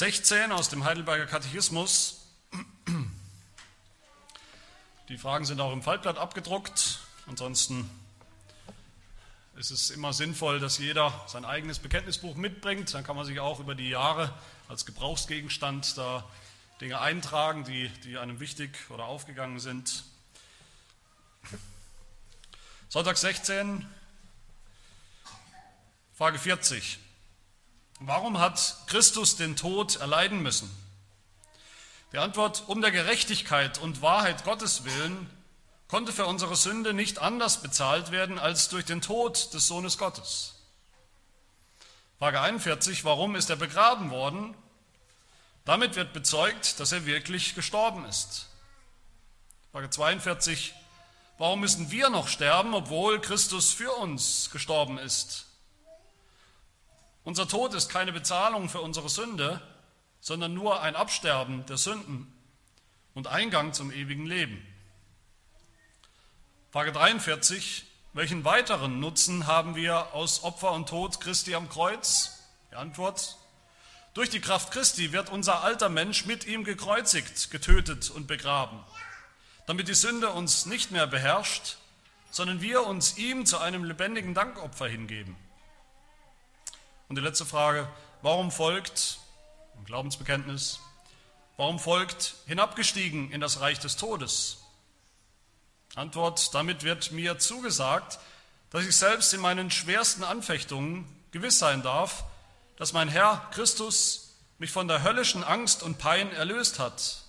16 0.00 0.50
aus 0.50 0.70
dem 0.70 0.84
Heidelberger 0.84 1.26
Katechismus. 1.26 2.22
Die 5.10 5.18
Fragen 5.18 5.44
sind 5.44 5.60
auch 5.60 5.74
im 5.74 5.82
Faltblatt 5.82 6.16
abgedruckt. 6.16 7.00
Ansonsten 7.26 7.90
ist 9.56 9.70
es 9.70 9.90
immer 9.90 10.14
sinnvoll, 10.14 10.58
dass 10.58 10.78
jeder 10.78 11.12
sein 11.26 11.44
eigenes 11.44 11.80
Bekenntnisbuch 11.80 12.34
mitbringt. 12.36 12.94
Dann 12.94 13.04
kann 13.04 13.14
man 13.14 13.26
sich 13.26 13.40
auch 13.40 13.60
über 13.60 13.74
die 13.74 13.90
Jahre 13.90 14.32
als 14.68 14.86
Gebrauchsgegenstand 14.86 15.98
da 15.98 16.24
Dinge 16.80 16.98
eintragen, 16.98 17.64
die, 17.64 17.90
die 18.04 18.16
einem 18.16 18.40
wichtig 18.40 18.70
oder 18.88 19.04
aufgegangen 19.04 19.60
sind. 19.60 20.04
Sonntag 22.88 23.18
16, 23.18 23.86
Frage 26.14 26.38
40. 26.38 26.98
Warum 28.02 28.38
hat 28.38 28.76
Christus 28.86 29.36
den 29.36 29.56
Tod 29.56 29.96
erleiden 29.96 30.42
müssen? 30.42 30.70
Die 32.12 32.18
Antwort, 32.18 32.64
um 32.66 32.80
der 32.80 32.90
Gerechtigkeit 32.90 33.76
und 33.76 34.00
Wahrheit 34.00 34.42
Gottes 34.44 34.84
willen 34.84 35.28
konnte 35.86 36.10
für 36.10 36.24
unsere 36.24 36.56
Sünde 36.56 36.94
nicht 36.94 37.18
anders 37.18 37.60
bezahlt 37.60 38.10
werden 38.10 38.38
als 38.38 38.70
durch 38.70 38.86
den 38.86 39.02
Tod 39.02 39.52
des 39.52 39.66
Sohnes 39.66 39.98
Gottes. 39.98 40.54
Frage 42.18 42.40
41, 42.40 43.04
warum 43.04 43.36
ist 43.36 43.50
er 43.50 43.56
begraben 43.56 44.10
worden? 44.10 44.56
Damit 45.66 45.94
wird 45.94 46.14
bezeugt, 46.14 46.80
dass 46.80 46.92
er 46.92 47.04
wirklich 47.04 47.54
gestorben 47.54 48.06
ist. 48.06 48.48
Frage 49.72 49.90
42, 49.90 50.72
warum 51.36 51.60
müssen 51.60 51.90
wir 51.90 52.08
noch 52.08 52.28
sterben, 52.28 52.72
obwohl 52.72 53.20
Christus 53.20 53.72
für 53.72 53.92
uns 53.92 54.50
gestorben 54.50 54.96
ist? 54.96 55.49
Unser 57.22 57.46
Tod 57.46 57.74
ist 57.74 57.90
keine 57.90 58.12
Bezahlung 58.12 58.68
für 58.68 58.80
unsere 58.80 59.08
Sünde, 59.08 59.60
sondern 60.20 60.54
nur 60.54 60.82
ein 60.82 60.96
Absterben 60.96 61.66
der 61.66 61.76
Sünden 61.76 62.32
und 63.14 63.26
Eingang 63.26 63.72
zum 63.72 63.92
ewigen 63.92 64.26
Leben. 64.26 64.66
Frage 66.72 66.92
43. 66.92 67.84
Welchen 68.12 68.44
weiteren 68.44 69.00
Nutzen 69.00 69.46
haben 69.46 69.76
wir 69.76 70.14
aus 70.14 70.42
Opfer 70.42 70.72
und 70.72 70.88
Tod 70.88 71.20
Christi 71.20 71.54
am 71.54 71.68
Kreuz? 71.68 72.40
Die 72.70 72.76
Antwort. 72.76 73.36
Durch 74.14 74.30
die 74.30 74.40
Kraft 74.40 74.72
Christi 74.72 75.12
wird 75.12 75.30
unser 75.30 75.62
alter 75.62 75.88
Mensch 75.88 76.26
mit 76.26 76.46
ihm 76.46 76.64
gekreuzigt, 76.64 77.50
getötet 77.50 78.10
und 78.10 78.26
begraben, 78.26 78.80
damit 79.66 79.86
die 79.86 79.94
Sünde 79.94 80.30
uns 80.30 80.66
nicht 80.66 80.90
mehr 80.90 81.06
beherrscht, 81.06 81.76
sondern 82.30 82.60
wir 82.60 82.86
uns 82.86 83.18
ihm 83.18 83.46
zu 83.46 83.58
einem 83.58 83.84
lebendigen 83.84 84.34
Dankopfer 84.34 84.88
hingeben. 84.88 85.36
Und 87.10 87.16
die 87.16 87.22
letzte 87.22 87.44
Frage, 87.44 87.88
warum 88.22 88.52
folgt, 88.52 89.18
im 89.76 89.84
Glaubensbekenntnis, 89.84 90.78
warum 91.56 91.80
folgt 91.80 92.36
hinabgestiegen 92.46 93.32
in 93.32 93.40
das 93.40 93.60
Reich 93.60 93.80
des 93.80 93.96
Todes? 93.96 94.58
Antwort, 95.96 96.54
damit 96.54 96.84
wird 96.84 97.10
mir 97.10 97.40
zugesagt, 97.40 98.20
dass 98.70 98.84
ich 98.84 98.94
selbst 98.94 99.34
in 99.34 99.40
meinen 99.40 99.72
schwersten 99.72 100.22
Anfechtungen 100.22 101.04
gewiss 101.32 101.58
sein 101.58 101.82
darf, 101.82 102.22
dass 102.76 102.92
mein 102.92 103.08
Herr 103.08 103.44
Christus 103.50 104.36
mich 104.58 104.70
von 104.70 104.86
der 104.86 105.02
höllischen 105.02 105.42
Angst 105.42 105.82
und 105.82 105.98
Pein 105.98 106.30
erlöst 106.32 106.78
hat, 106.78 107.22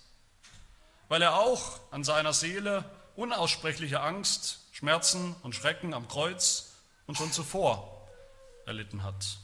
weil 1.08 1.24
er 1.24 1.40
auch 1.40 1.80
an 1.90 2.04
seiner 2.04 2.34
Seele 2.34 2.86
unaussprechliche 3.16 4.02
Angst, 4.02 4.60
Schmerzen 4.74 5.36
und 5.42 5.56
Schrecken 5.56 5.96
am 5.96 6.08
Kreuz 6.08 6.74
und 7.08 7.18
schon 7.18 7.32
zuvor 7.32 8.08
erlitten 8.68 9.02
hat. 9.02 9.40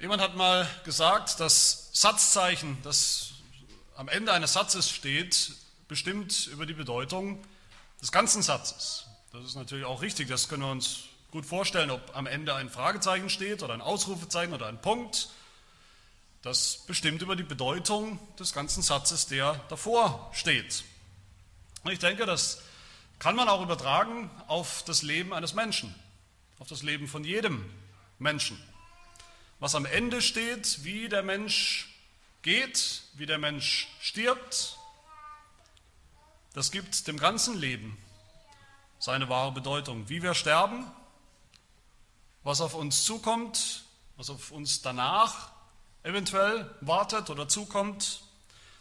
Jemand 0.00 0.22
hat 0.22 0.36
mal 0.36 0.68
gesagt, 0.84 1.40
das 1.40 1.90
Satzzeichen, 1.92 2.78
das 2.84 3.30
am 3.96 4.06
Ende 4.06 4.32
eines 4.32 4.52
Satzes 4.52 4.88
steht, 4.88 5.54
bestimmt 5.88 6.46
über 6.46 6.66
die 6.66 6.72
Bedeutung 6.74 7.44
des 8.00 8.12
ganzen 8.12 8.42
Satzes. 8.42 9.06
Das 9.32 9.44
ist 9.44 9.56
natürlich 9.56 9.84
auch 9.84 10.00
richtig, 10.00 10.28
das 10.28 10.48
können 10.48 10.62
wir 10.62 10.70
uns 10.70 11.00
gut 11.32 11.44
vorstellen, 11.44 11.90
ob 11.90 12.16
am 12.16 12.28
Ende 12.28 12.54
ein 12.54 12.70
Fragezeichen 12.70 13.28
steht 13.28 13.64
oder 13.64 13.74
ein 13.74 13.80
Ausrufezeichen 13.80 14.54
oder 14.54 14.66
ein 14.66 14.80
Punkt. 14.80 15.30
Das 16.42 16.84
bestimmt 16.86 17.20
über 17.20 17.34
die 17.34 17.42
Bedeutung 17.42 18.20
des 18.38 18.52
ganzen 18.52 18.84
Satzes, 18.84 19.26
der 19.26 19.54
davor 19.68 20.30
steht. 20.32 20.84
Und 21.82 21.90
ich 21.90 21.98
denke, 21.98 22.24
das 22.24 22.62
kann 23.18 23.34
man 23.34 23.48
auch 23.48 23.62
übertragen 23.62 24.30
auf 24.46 24.84
das 24.84 25.02
Leben 25.02 25.34
eines 25.34 25.54
Menschen, 25.54 25.92
auf 26.60 26.68
das 26.68 26.84
Leben 26.84 27.08
von 27.08 27.24
jedem 27.24 27.68
Menschen 28.20 28.62
was 29.60 29.74
am 29.74 29.86
Ende 29.86 30.22
steht, 30.22 30.84
wie 30.84 31.08
der 31.08 31.22
Mensch 31.22 31.88
geht, 32.42 33.02
wie 33.14 33.26
der 33.26 33.38
Mensch 33.38 33.88
stirbt, 34.00 34.78
das 36.54 36.70
gibt 36.70 37.06
dem 37.06 37.18
ganzen 37.18 37.56
Leben 37.58 37.96
seine 38.98 39.28
wahre 39.28 39.52
Bedeutung. 39.52 40.08
Wie 40.08 40.22
wir 40.22 40.34
sterben, 40.34 40.90
was 42.42 42.60
auf 42.60 42.74
uns 42.74 43.04
zukommt, 43.04 43.84
was 44.16 44.30
auf 44.30 44.50
uns 44.50 44.82
danach 44.82 45.50
eventuell 46.02 46.74
wartet 46.80 47.30
oder 47.30 47.48
zukommt, 47.48 48.22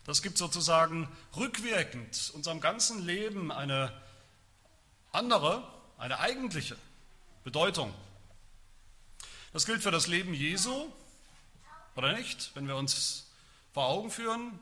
das 0.05 0.21
gibt 0.21 0.37
sozusagen 0.37 1.09
rückwirkend 1.35 2.31
unserem 2.33 2.61
ganzen 2.61 3.05
Leben 3.05 3.51
eine 3.51 3.91
andere, 5.11 5.67
eine 5.97 6.19
eigentliche 6.19 6.77
Bedeutung. 7.43 7.93
Das 9.57 9.65
gilt 9.65 9.81
für 9.81 9.89
das 9.89 10.05
Leben 10.05 10.35
Jesu, 10.35 10.85
oder 11.95 12.13
nicht? 12.13 12.51
Wenn 12.53 12.67
wir 12.67 12.75
uns 12.75 13.25
vor 13.73 13.87
Augen 13.87 14.11
führen, 14.11 14.59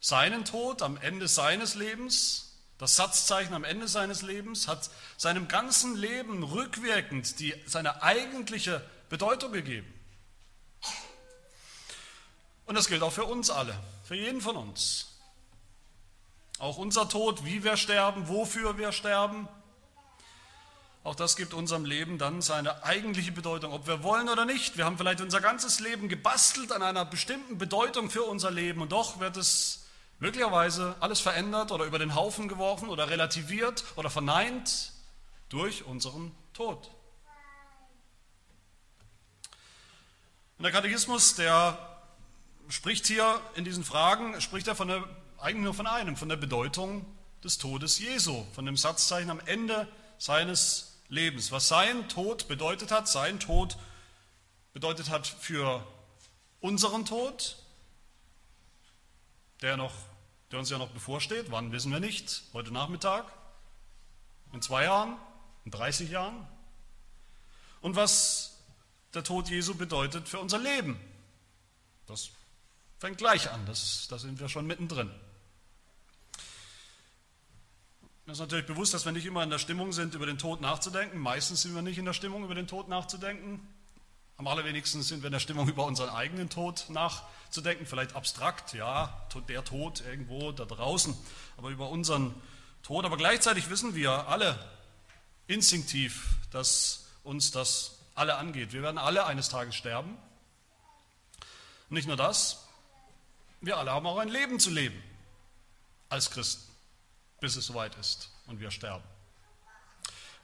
seinen 0.00 0.44
Tod 0.44 0.80
am 0.80 0.96
Ende 0.96 1.26
seines 1.26 1.74
Lebens, 1.74 2.56
das 2.78 2.94
Satzzeichen 2.94 3.52
am 3.52 3.64
Ende 3.64 3.88
seines 3.88 4.22
Lebens, 4.22 4.68
hat 4.68 4.90
seinem 5.16 5.48
ganzen 5.48 5.96
Leben 5.96 6.44
rückwirkend 6.44 7.40
die, 7.40 7.52
seine 7.66 8.04
eigentliche 8.04 8.80
Bedeutung 9.08 9.50
gegeben. 9.50 9.92
Und 12.66 12.76
das 12.76 12.86
gilt 12.86 13.02
auch 13.02 13.12
für 13.12 13.24
uns 13.24 13.50
alle, 13.50 13.76
für 14.04 14.14
jeden 14.14 14.40
von 14.40 14.54
uns. 14.54 15.16
Auch 16.60 16.78
unser 16.78 17.08
Tod, 17.08 17.44
wie 17.44 17.64
wir 17.64 17.76
sterben, 17.76 18.28
wofür 18.28 18.78
wir 18.78 18.92
sterben, 18.92 19.48
auch 21.04 21.14
das 21.14 21.36
gibt 21.36 21.54
unserem 21.54 21.84
Leben 21.84 22.18
dann 22.18 22.42
seine 22.42 22.84
eigentliche 22.84 23.32
Bedeutung, 23.32 23.72
ob 23.72 23.86
wir 23.86 24.02
wollen 24.02 24.28
oder 24.28 24.44
nicht. 24.44 24.76
Wir 24.76 24.84
haben 24.84 24.98
vielleicht 24.98 25.20
unser 25.20 25.40
ganzes 25.40 25.80
Leben 25.80 26.08
gebastelt 26.08 26.72
an 26.72 26.82
einer 26.82 27.04
bestimmten 27.04 27.56
Bedeutung 27.56 28.10
für 28.10 28.24
unser 28.24 28.50
Leben 28.50 28.82
und 28.82 28.92
doch 28.92 29.20
wird 29.20 29.36
es 29.36 29.86
möglicherweise 30.18 30.96
alles 31.00 31.20
verändert 31.20 31.72
oder 31.72 31.84
über 31.84 31.98
den 31.98 32.14
Haufen 32.14 32.48
geworfen 32.48 32.88
oder 32.88 33.08
relativiert 33.08 33.84
oder 33.96 34.10
verneint 34.10 34.92
durch 35.48 35.84
unseren 35.84 36.32
Tod. 36.52 36.90
Und 40.58 40.64
der 40.64 40.72
Katechismus, 40.72 41.36
der 41.36 41.78
spricht 42.68 43.06
hier 43.06 43.40
in 43.54 43.64
diesen 43.64 43.84
Fragen, 43.84 44.40
spricht 44.40 44.66
er 44.66 44.74
von 44.74 44.88
der, 44.88 45.04
eigentlich 45.38 45.64
nur 45.64 45.74
von 45.74 45.86
einem, 45.86 46.16
von 46.16 46.28
der 46.28 46.36
Bedeutung 46.36 47.06
des 47.44 47.58
Todes 47.58 48.00
Jesu, 48.00 48.44
von 48.52 48.66
dem 48.66 48.76
Satzzeichen 48.76 49.30
am 49.30 49.40
Ende 49.46 49.86
seines 50.18 50.98
Lebens. 51.08 51.52
Was 51.52 51.68
sein 51.68 52.08
Tod 52.08 52.48
bedeutet 52.48 52.90
hat, 52.90 53.08
sein 53.08 53.40
Tod 53.40 53.78
bedeutet 54.72 55.08
hat 55.08 55.26
für 55.26 55.86
unseren 56.60 57.04
Tod, 57.04 57.56
der, 59.62 59.76
noch, 59.76 59.94
der 60.50 60.58
uns 60.58 60.70
ja 60.70 60.78
noch 60.78 60.90
bevorsteht, 60.90 61.50
wann 61.50 61.72
wissen 61.72 61.90
wir 61.90 62.00
nicht, 62.00 62.42
heute 62.52 62.72
Nachmittag, 62.72 63.24
in 64.52 64.62
zwei 64.62 64.84
Jahren, 64.84 65.16
in 65.64 65.70
30 65.70 66.10
Jahren. 66.10 66.46
Und 67.80 67.96
was 67.96 68.58
der 69.14 69.24
Tod 69.24 69.48
Jesu 69.48 69.74
bedeutet 69.74 70.28
für 70.28 70.38
unser 70.38 70.58
Leben. 70.58 70.98
Das 72.06 72.30
fängt 72.98 73.18
gleich 73.18 73.50
an, 73.50 73.64
das, 73.66 74.06
da 74.08 74.18
sind 74.18 74.40
wir 74.40 74.48
schon 74.48 74.66
mittendrin. 74.66 75.10
Mir 78.28 78.32
ist 78.32 78.40
natürlich 78.40 78.66
bewusst, 78.66 78.92
dass 78.92 79.06
wir 79.06 79.12
nicht 79.12 79.24
immer 79.24 79.42
in 79.42 79.48
der 79.48 79.58
Stimmung 79.58 79.90
sind, 79.90 80.12
über 80.12 80.26
den 80.26 80.36
Tod 80.36 80.60
nachzudenken. 80.60 81.18
Meistens 81.18 81.62
sind 81.62 81.74
wir 81.74 81.80
nicht 81.80 81.96
in 81.96 82.04
der 82.04 82.12
Stimmung, 82.12 82.44
über 82.44 82.54
den 82.54 82.66
Tod 82.66 82.86
nachzudenken. 82.86 83.66
Am 84.36 84.46
allerwenigsten 84.46 85.02
sind 85.02 85.22
wir 85.22 85.28
in 85.28 85.32
der 85.32 85.40
Stimmung, 85.40 85.66
über 85.66 85.86
unseren 85.86 86.10
eigenen 86.10 86.50
Tod 86.50 86.90
nachzudenken. 86.90 87.86
Vielleicht 87.86 88.14
abstrakt, 88.14 88.74
ja, 88.74 89.26
der 89.48 89.64
Tod 89.64 90.02
irgendwo 90.02 90.52
da 90.52 90.66
draußen, 90.66 91.16
aber 91.56 91.70
über 91.70 91.88
unseren 91.88 92.34
Tod. 92.82 93.06
Aber 93.06 93.16
gleichzeitig 93.16 93.70
wissen 93.70 93.94
wir 93.94 94.28
alle 94.28 94.58
instinktiv, 95.46 96.36
dass 96.50 97.06
uns 97.24 97.50
das 97.50 97.96
alle 98.14 98.36
angeht. 98.36 98.74
Wir 98.74 98.82
werden 98.82 98.98
alle 98.98 99.24
eines 99.24 99.48
Tages 99.48 99.74
sterben. 99.74 100.18
Nicht 101.88 102.06
nur 102.06 102.18
das, 102.18 102.68
wir 103.62 103.78
alle 103.78 103.90
haben 103.90 104.06
auch 104.06 104.18
ein 104.18 104.28
Leben 104.28 104.60
zu 104.60 104.68
leben 104.68 105.02
als 106.10 106.30
Christen 106.30 106.67
bis 107.40 107.56
es 107.56 107.66
soweit 107.66 107.94
ist 107.96 108.30
und 108.46 108.60
wir 108.60 108.70
sterben. 108.70 109.04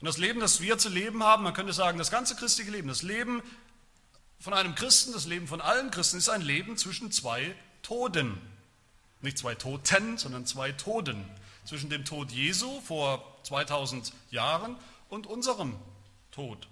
Und 0.01 0.05
das 0.05 0.17
Leben, 0.17 0.39
das 0.39 0.61
wir 0.61 0.77
zu 0.77 0.89
leben 0.89 1.23
haben, 1.23 1.43
man 1.43 1.53
könnte 1.53 1.73
sagen, 1.73 1.97
das 1.97 2.11
ganze 2.11 2.35
christliche 2.35 2.71
Leben, 2.71 2.87
das 2.87 3.01
Leben 3.01 3.41
von 4.39 4.53
einem 4.53 4.75
Christen, 4.75 5.13
das 5.13 5.25
Leben 5.25 5.47
von 5.47 5.61
allen 5.61 5.91
Christen 5.91 6.17
ist 6.17 6.29
ein 6.29 6.41
Leben 6.41 6.77
zwischen 6.77 7.11
zwei 7.11 7.55
Toden. 7.81 8.39
Nicht 9.21 9.37
zwei 9.37 9.55
Toten, 9.55 10.17
sondern 10.17 10.45
zwei 10.45 10.71
Toden. 10.71 11.25
Zwischen 11.63 11.89
dem 11.89 12.05
Tod 12.05 12.31
Jesu 12.31 12.81
vor 12.81 13.39
2000 13.43 14.13
Jahren 14.29 14.77
und 15.09 15.25
unserem 15.25 15.75
Tod. 16.31 16.67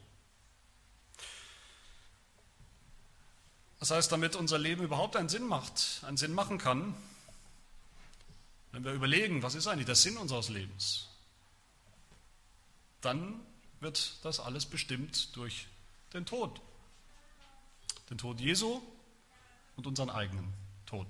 Das 3.79 3.91
heißt, 3.91 4.11
damit 4.11 4.35
unser 4.35 4.59
Leben 4.59 4.83
überhaupt 4.83 5.15
einen 5.15 5.29
Sinn 5.29 5.47
macht, 5.47 6.03
einen 6.05 6.17
Sinn 6.17 6.33
machen 6.33 6.57
kann, 6.57 6.93
wenn 8.73 8.83
wir 8.83 8.91
überlegen, 8.91 9.43
was 9.43 9.55
ist 9.55 9.67
eigentlich 9.67 9.85
der 9.85 9.95
Sinn 9.95 10.17
unseres 10.17 10.49
Lebens, 10.49 11.07
dann 13.01 13.39
wird 13.79 14.17
das 14.23 14.39
alles 14.39 14.65
bestimmt 14.65 15.35
durch 15.35 15.67
den 16.13 16.25
Tod. 16.25 16.59
Den 18.09 18.17
Tod 18.17 18.39
Jesu 18.39 18.81
und 19.75 19.85
unseren 19.85 20.09
eigenen 20.09 20.51
Tod. 20.87 21.05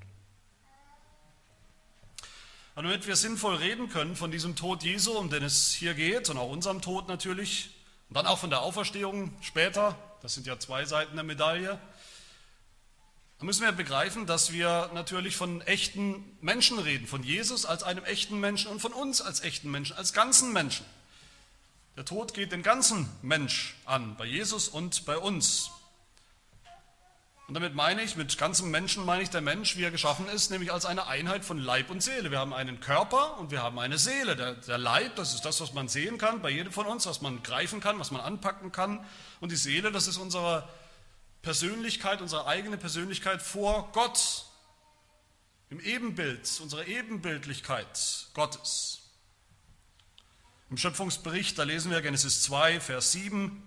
Und 2.76 2.84
damit 2.84 3.08
wir 3.08 3.16
sinnvoll 3.16 3.56
reden 3.56 3.88
können 3.88 4.16
von 4.16 4.30
diesem 4.30 4.56
Tod 4.56 4.84
Jesu, 4.84 5.14
um 5.14 5.30
den 5.30 5.44
es 5.44 5.74
hier 5.74 5.94
geht, 5.94 6.30
und 6.30 6.38
auch 6.38 6.50
unserem 6.50 6.82
Tod 6.82 7.08
natürlich, 7.08 7.70
und 8.10 8.18
dann 8.18 8.28
auch 8.28 8.40
von 8.40 8.50
der 8.50 8.62
Auferstehung 8.62 9.32
später, 9.42 9.98
das 10.22 10.34
sind 10.34 10.48
ja 10.48 10.60
zwei 10.60 10.84
Seiten 10.84 11.16
der 11.16 11.24
Medaille, 11.24 11.80
dann 13.44 13.48
müssen 13.48 13.66
wir 13.66 13.74
begreifen, 13.74 14.26
dass 14.26 14.54
wir 14.54 14.90
natürlich 14.94 15.36
von 15.36 15.60
echten 15.64 16.24
Menschen 16.40 16.80
reden, 16.80 17.06
von 17.06 17.24
Jesus 17.24 17.66
als 17.66 17.84
einem 17.84 18.06
echten 18.06 18.40
Menschen 18.40 18.72
und 18.72 18.80
von 18.80 18.94
uns 18.94 19.22
als 19.22 19.42
echten 19.42 19.70
Menschen, 19.70 19.98
als 19.98 20.14
ganzen 20.14 20.54
Menschen. 20.54 20.86
Der 21.98 22.06
Tod 22.06 22.34
geht 22.34 22.54
den 22.54 22.64
ganzen 22.64 23.10
Mensch 23.22 23.76
an, 23.84 24.16
bei 24.16 24.24
Jesus 24.24 24.70
und 24.70 25.04
bei 25.04 25.18
uns. 25.18 25.72
Und 27.50 27.56
damit 27.56 27.76
meine 27.76 28.02
ich, 28.02 28.16
mit 28.16 28.38
ganzem 28.38 28.72
Menschen 28.72 29.04
meine 29.04 29.24
ich 29.24 29.30
der 29.30 29.42
Mensch, 29.42 29.76
wie 29.76 29.84
er 29.84 29.92
geschaffen 29.92 30.30
ist, 30.30 30.50
nämlich 30.50 30.72
als 30.72 30.86
eine 30.86 31.08
Einheit 31.08 31.44
von 31.44 31.58
Leib 31.58 31.90
und 31.90 32.02
Seele. 32.02 32.32
Wir 32.32 32.40
haben 32.40 32.54
einen 32.54 32.80
Körper 32.80 33.38
und 33.40 33.52
wir 33.52 33.62
haben 33.62 33.78
eine 33.78 33.98
Seele. 33.98 34.38
Der, 34.38 34.54
der, 34.54 34.78
Leib, 34.78 35.18
das 35.18 35.34
ist 35.34 35.42
das, 35.42 35.60
was 35.60 35.74
man 35.74 35.90
sehen 35.90 36.18
kann 36.18 36.42
bei 36.42 36.50
jedem 36.50 36.72
von 36.72 36.86
uns, 36.86 37.06
was 37.08 37.20
man 37.20 37.44
greifen 37.44 37.82
kann, 37.82 38.00
was 38.00 38.10
man 38.10 38.22
anpacken 38.22 38.72
kann. 38.72 39.06
Und 39.42 39.52
die 39.52 39.58
Seele, 39.58 39.92
das 39.92 40.08
ist 40.08 40.16
unsere 40.16 40.66
Persönlichkeit, 41.44 42.22
unsere 42.22 42.48
eigene 42.48 42.78
Persönlichkeit 42.78 43.42
vor 43.42 43.92
Gott. 43.92 44.46
Im 45.70 45.80
Ebenbild, 45.82 46.50
unsere 46.62 46.86
Ebenbildlichkeit 46.88 48.28
Gottes. 48.34 49.02
Im 50.70 50.78
Schöpfungsbericht, 50.78 51.60
da 51.60 51.64
lesen 51.64 51.92
wir 51.92 52.02
Genesis 52.02 52.44
2, 52.44 52.80
Vers 52.80 53.12
7, 53.12 53.62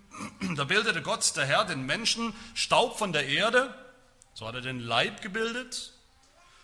da 0.56 0.64
bildete 0.64 1.02
Gott, 1.02 1.37
der 1.37 1.44
Herr, 1.44 1.64
den 1.64 1.84
Menschen 1.84 2.34
Staub 2.55 2.99
von 2.99 3.12
der 3.12 3.28
Erde, 3.28 3.75
so 4.32 4.46
hat 4.46 4.55
er 4.55 4.62
den 4.62 4.81
Leib 4.81 5.20
gebildet, 5.20 5.93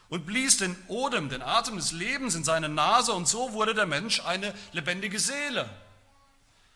und 0.09 0.25
blies 0.25 0.57
den 0.57 0.77
Odem, 0.89 1.29
den 1.29 1.43
Atem 1.43 1.77
des 1.77 1.93
Lebens 1.93 2.35
in 2.35 2.45
seine 2.45 2.71
Nase, 2.71 3.13
und 3.13 3.29
so 3.29 3.53
wurde 3.53 3.75
der 3.75 3.87
Mensch 3.87 4.21
eine 4.21 4.55
lebendige 4.73 5.19
Seele. 5.19 5.69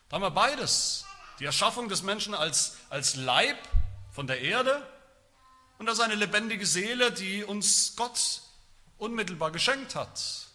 Da 0.09 0.17
haben 0.17 0.23
wir 0.23 0.31
beides. 0.31 1.07
Die 1.41 1.45
Erschaffung 1.45 1.89
des 1.89 2.03
Menschen 2.03 2.35
als, 2.35 2.77
als 2.91 3.17
Leib 3.17 3.57
von 4.17 4.27
der 4.27 4.41
Erde 4.41 4.83
und 5.77 5.91
als 5.91 6.01
eine 6.01 6.15
lebendige 6.15 6.65
Seele, 6.65 7.13
die 7.13 7.45
uns 7.45 7.97
Gott 7.97 8.41
unmittelbar 8.97 9.51
geschenkt 9.51 9.95
hat. 9.95 10.49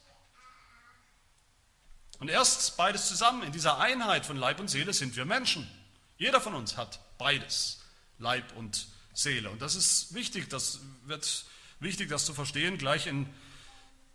Und 2.20 2.28
erst 2.28 2.76
beides 2.76 3.08
zusammen, 3.08 3.44
in 3.44 3.52
dieser 3.52 3.78
Einheit 3.78 4.26
von 4.26 4.36
Leib 4.36 4.60
und 4.60 4.68
Seele 4.68 4.94
sind 4.94 5.16
wir 5.16 5.26
Menschen. 5.26 5.70
Jeder 6.18 6.42
von 6.42 6.56
uns 6.56 6.76
hat 6.76 7.00
beides, 7.20 7.84
Leib 8.18 8.52
und 8.58 8.88
Seele. 9.14 9.52
Und 9.52 9.62
das 9.62 9.76
ist 9.76 10.16
wichtig, 10.16 10.50
das 10.50 10.80
wird 11.06 11.46
wichtig, 11.80 12.10
das 12.10 12.26
zu 12.26 12.34
verstehen, 12.34 12.80
gleich 12.80 13.06
in, 13.06 13.32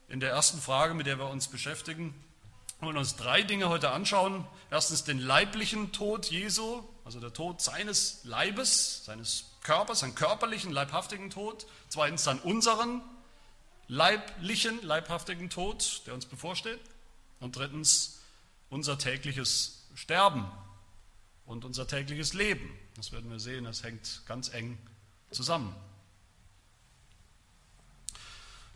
in 0.08 0.18
der 0.18 0.30
ersten 0.30 0.60
Frage, 0.60 0.92
mit 0.92 1.06
der 1.06 1.20
wir 1.20 1.30
uns 1.30 1.46
beschäftigen. 1.46 2.20
Wir 2.80 2.86
wollen 2.88 2.96
uns 2.96 3.14
drei 3.14 3.42
Dinge 3.42 3.68
heute 3.68 3.90
anschauen. 3.90 4.44
Erstens 4.72 5.04
den 5.04 5.20
leiblichen 5.20 5.92
Tod 5.92 6.26
Jesu, 6.26 6.82
also 7.06 7.20
der 7.20 7.32
Tod 7.32 7.60
seines 7.60 8.24
Leibes, 8.24 9.04
seines 9.04 9.44
Körpers, 9.62 10.00
seinen 10.00 10.16
körperlichen, 10.16 10.72
leibhaftigen 10.72 11.30
Tod. 11.30 11.64
Zweitens 11.88 12.24
dann 12.24 12.40
unseren 12.40 13.00
leiblichen, 13.86 14.82
leibhaftigen 14.82 15.48
Tod, 15.48 16.02
der 16.06 16.14
uns 16.14 16.26
bevorsteht. 16.26 16.80
Und 17.38 17.54
drittens 17.54 18.18
unser 18.70 18.98
tägliches 18.98 19.84
Sterben 19.94 20.50
und 21.44 21.64
unser 21.64 21.86
tägliches 21.86 22.32
Leben. 22.32 22.76
Das 22.96 23.12
werden 23.12 23.30
wir 23.30 23.38
sehen, 23.38 23.66
das 23.66 23.84
hängt 23.84 24.22
ganz 24.26 24.48
eng 24.48 24.76
zusammen. 25.30 25.72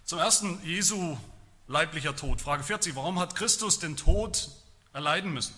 Zum 0.05 0.21
ersten 0.21 0.65
Jesu 0.65 1.19
leiblicher 1.67 2.15
Tod. 2.15 2.41
Frage 2.41 2.63
40. 2.63 2.95
Warum 2.95 3.19
hat 3.19 3.35
Christus 3.35 3.81
den 3.81 3.97
Tod 3.97 4.51
erleiden 4.93 5.33
müssen? 5.33 5.55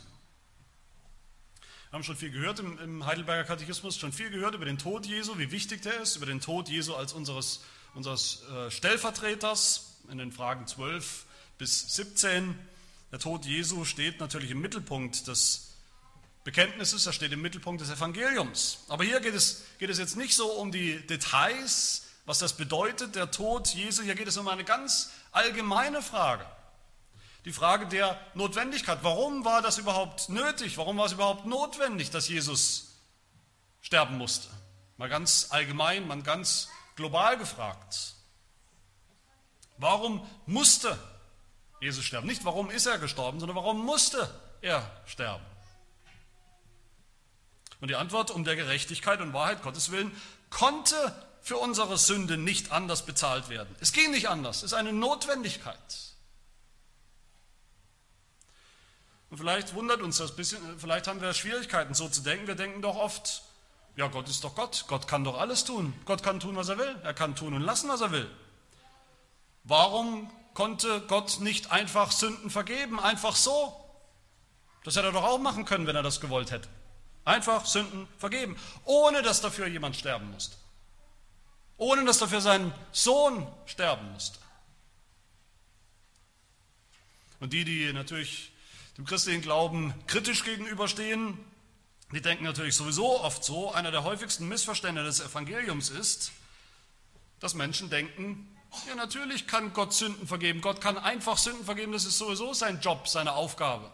Wir 1.93 1.99
haben 1.99 2.05
schon 2.05 2.17
viel 2.17 2.31
gehört 2.31 2.59
im, 2.59 2.79
im, 2.79 3.05
Heidelberger 3.05 3.45
Katechismus, 3.45 3.99
schon 3.99 4.15
viel 4.15 4.31
gehört 4.31 4.55
über 4.55 4.65
den 4.65 4.79
Tod 4.79 5.05
Jesu, 5.05 5.37
wie 5.37 5.51
wichtig 5.51 5.83
der 5.83 6.01
ist, 6.01 6.17
über 6.17 6.25
den 6.25 6.41
Tod 6.41 6.71
Jesu 6.71 6.95
als 6.95 7.13
unseres, 7.13 7.61
unseres 7.95 8.45
äh, 8.49 8.71
Stellvertreters 8.71 9.99
in 10.11 10.17
den 10.17 10.33
Fragen 10.33 10.67
12 10.67 11.27
bis 11.59 11.95
17. 11.95 12.59
Der 13.11 13.19
Tod 13.19 13.45
Jesu 13.45 13.85
steht 13.85 14.21
natürlich 14.21 14.53
im 14.53 14.63
Mittelpunkt 14.63 15.29
des 15.29 15.75
Bekenntnisses, 16.45 17.05
er 17.05 17.13
steht 17.13 17.31
im 17.33 17.43
Mittelpunkt 17.43 17.83
des 17.83 17.91
Evangeliums. 17.91 18.79
Aber 18.89 19.05
hier 19.05 19.21
geht 19.21 19.35
es, 19.35 19.63
geht 19.79 19.91
es 19.91 19.99
jetzt 19.99 20.17
nicht 20.17 20.35
so 20.35 20.47
um 20.47 20.73
die 20.73 21.07
Details, 21.07 22.07
was 22.25 22.39
das 22.39 22.55
bedeutet, 22.55 23.17
der 23.17 23.31
Tod 23.31 23.69
Jesu. 23.69 24.03
Hier 24.03 24.15
geht 24.15 24.29
es 24.29 24.39
um 24.39 24.49
eine 24.49 24.65
ganz 24.65 25.11
allgemeine 25.31 26.01
Frage. 26.01 26.47
Die 27.45 27.53
Frage 27.53 27.87
der 27.87 28.19
Notwendigkeit. 28.35 28.99
Warum 29.03 29.45
war 29.45 29.63
das 29.63 29.79
überhaupt 29.79 30.29
nötig? 30.29 30.79
Warum 30.79 30.97
war 30.99 31.07
es 31.07 31.13
überhaupt 31.13 31.47
notwendig, 31.47 32.11
dass 32.11 32.29
Jesus 32.29 32.95
sterben 33.81 34.17
musste? 34.17 34.49
Mal 34.97 35.09
ganz 35.09 35.49
allgemein, 35.51 36.07
mal 36.07 36.23
ganz 36.23 36.69
global 36.95 37.37
gefragt. 37.39 38.15
Warum 39.79 40.25
musste 40.47 40.97
Jesus 41.83 42.05
sterben. 42.05 42.29
Nicht 42.29 42.45
warum 42.45 42.71
ist 42.71 42.87
er 42.87 42.99
gestorben, 42.99 43.41
sondern 43.41 43.57
warum 43.57 43.85
musste 43.85 44.33
er 44.61 44.89
sterben. 45.05 45.45
Und 47.81 47.89
die 47.89 47.97
Antwort 47.97 48.31
um 48.31 48.45
der 48.45 48.55
Gerechtigkeit 48.55 49.21
und 49.21 49.33
Wahrheit 49.33 49.63
Gottes 49.63 49.91
willen 49.91 50.17
konnte 50.49 50.95
für 51.43 51.57
unsere 51.57 51.99
Sünde 51.99 52.37
nicht 52.37 52.71
anders 52.71 53.05
bezahlt 53.05 53.49
werden. 53.49 53.75
Es 53.81 53.93
ging 53.93 54.13
nicht 54.13 54.29
anders, 54.29 54.59
es 54.59 54.65
ist 54.65 54.75
eine 54.75 54.93
Notwendigkeit. 54.93 56.12
Und 59.33 59.39
vielleicht 59.39 59.73
wundert 59.73 60.03
uns 60.03 60.19
das 60.19 60.33
ein 60.33 60.37
bisschen, 60.37 60.79
vielleicht 60.79 61.07
haben 61.07 61.23
wir 61.23 61.33
Schwierigkeiten 61.33 61.95
so 61.95 62.07
zu 62.07 62.21
denken. 62.21 62.47
Wir 62.47 62.55
denken 62.55 62.83
doch 62.83 62.97
oft, 62.97 63.43
ja, 63.97 64.09
Gott 64.09 64.29
ist 64.29 64.45
doch 64.45 64.55
Gott, 64.55 64.85
Gott 64.89 65.09
kann 65.09 65.25
doch 65.25 65.41
alles 65.41 65.65
tun. 65.65 65.95
Gott 66.05 66.23
kann 66.23 66.39
tun, 66.39 66.55
was 66.55 66.69
er 66.69 66.77
will. 66.77 66.95
Er 67.03 67.15
kann 67.15 67.35
tun 67.35 67.55
und 67.55 67.63
lassen, 67.63 67.89
was 67.89 68.03
er 68.03 68.13
will. 68.13 68.31
Warum 69.65 70.31
konnte 70.53 71.01
Gott 71.09 71.41
nicht 71.41 71.73
einfach 71.73 72.13
Sünden 72.13 72.51
vergeben, 72.51 73.01
einfach 73.01 73.35
so. 73.35 73.75
Das 74.85 74.97
hätte 74.97 75.07
er 75.07 75.13
doch 75.13 75.25
auch 75.25 75.39
machen 75.39 75.65
können, 75.65 75.87
wenn 75.87 75.97
er 75.97 76.03
das 76.03 76.21
gewollt 76.21 76.51
hätte. 76.51 76.69
Einfach 77.25 77.65
Sünden 77.65 78.07
vergeben, 78.19 78.59
ohne 78.85 79.23
dass 79.23 79.41
dafür 79.41 79.67
jemand 79.67 79.97
sterben 79.97 80.31
musste. 80.31 80.59
Ohne 81.79 82.05
dass 82.05 82.19
dafür 82.19 82.43
sein 82.43 82.71
Sohn 82.93 83.47
sterben 83.65 84.13
musste. 84.13 84.39
Und 87.41 87.55
die, 87.55 87.65
die 87.65 87.95
natürlich 87.95 88.52
dem 88.97 89.05
christlichen 89.05 89.43
Glauben 89.43 89.95
kritisch 90.07 90.45
gegenüberstehen, 90.45 91.39
die 92.13 92.21
denken 92.21 92.45
natürlich 92.45 92.77
sowieso 92.77 93.23
oft 93.23 93.43
so, 93.43 93.73
einer 93.73 93.91
der 93.91 94.05
häufigsten 94.05 94.47
Missverständnisse 94.49 95.23
des 95.23 95.31
Evangeliums 95.33 95.89
ist, 95.91 96.33
dass 97.41 97.55
Menschen 97.55 97.89
denken, 97.89 98.49
ja, 98.87 98.95
natürlich 98.95 99.47
kann 99.47 99.73
Gott 99.73 99.93
Sünden 99.93 100.27
vergeben. 100.27 100.61
Gott 100.61 100.81
kann 100.81 100.97
einfach 100.97 101.37
Sünden 101.37 101.65
vergeben, 101.65 101.93
das 101.93 102.05
ist 102.05 102.19
sowieso 102.19 102.55
sein 102.55 102.81
Job, 102.81 103.09
seine 103.09 103.33
Aufgabe. 103.33 103.91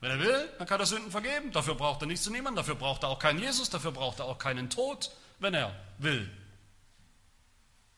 Wenn 0.00 0.12
er 0.12 0.20
will, 0.20 0.48
dann 0.58 0.66
kann 0.66 0.80
er 0.80 0.86
Sünden 0.86 1.10
vergeben. 1.10 1.52
Dafür 1.52 1.74
braucht 1.74 2.02
er 2.02 2.06
nichts 2.06 2.24
zu 2.24 2.30
niemandem, 2.30 2.56
dafür 2.56 2.76
braucht 2.76 3.02
er 3.02 3.08
auch 3.08 3.18
keinen 3.18 3.40
Jesus, 3.40 3.70
dafür 3.70 3.92
braucht 3.92 4.20
er 4.20 4.26
auch 4.26 4.38
keinen 4.38 4.70
Tod, 4.70 5.10
wenn 5.38 5.54
er 5.54 5.74
will. 5.98 6.30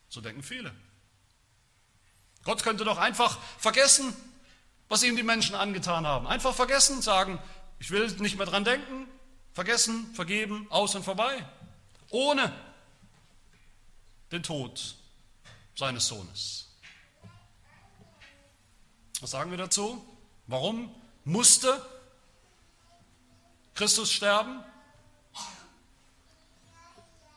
So 0.09 0.21
denken 0.21 0.43
viele. 0.43 0.73
Gott 2.43 2.63
könnte 2.63 2.85
doch 2.85 2.99
einfach 2.99 3.39
vergessen, 3.59 4.15
was 4.91 5.05
ihm 5.05 5.17
die 5.17 5.23
Menschen 5.23 5.55
angetan 5.55 6.07
haben. 6.07 6.27
Einfach 6.27 6.53
vergessen, 6.53 7.01
sagen, 7.01 7.39
ich 7.79 7.91
will 7.91 8.07
nicht 8.19 8.37
mehr 8.37 8.45
dran 8.45 8.65
denken, 8.65 9.07
vergessen, 9.53 10.13
vergeben, 10.15 10.67
aus 10.69 10.95
und 10.97 11.05
vorbei. 11.05 11.47
Ohne 12.11 12.53
den 14.33 14.43
Tod 14.43 14.97
seines 15.77 16.09
Sohnes. 16.09 16.69
Was 19.21 19.31
sagen 19.31 19.53
wir 19.53 19.59
dazu? 19.59 20.05
Warum 20.49 20.93
musste 21.25 21.81
Christus 23.75 24.11
sterben? 24.11 24.61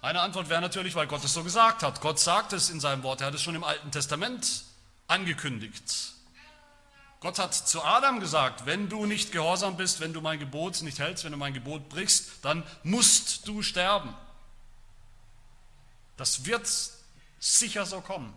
Eine 0.01 0.22
Antwort 0.22 0.50
wäre 0.50 0.60
natürlich, 0.60 0.95
weil 0.95 1.05
Gott 1.05 1.24
es 1.24 1.33
so 1.33 1.43
gesagt 1.43 1.83
hat. 1.83 2.01
Gott 2.01 2.19
sagt 2.19 2.51
es 2.51 2.72
in 2.72 2.79
seinem 2.79 3.03
Wort, 3.03 3.22
er 3.22 3.27
hat 3.27 3.36
es 3.36 3.43
schon 3.43 3.53
im 3.53 3.63
Alten 3.63 3.91
Testament 3.91 4.63
angekündigt. 5.07 6.12
Gott 7.24 7.39
hat 7.39 7.53
zu 7.53 7.82
Adam 7.82 8.20
gesagt, 8.20 8.65
wenn 8.65 8.89
du 8.89 9.06
nicht 9.06 9.32
gehorsam 9.32 9.77
bist, 9.77 10.01
wenn 10.01 10.12
du 10.12 10.20
mein 10.20 10.39
Gebot 10.39 10.82
nicht 10.82 11.00
hältst, 11.00 11.24
wenn 11.24 11.32
du 11.32 11.38
mein 11.38 11.53
Gebot 11.53 11.88
brichst, 11.88 12.44
dann 12.44 12.63
musst 12.84 13.48
du 13.48 13.62
sterben. 13.62 14.13
Das 16.18 16.44
wird 16.44 16.70
sicher 17.39 17.86
so 17.86 18.01
kommen. 18.01 18.36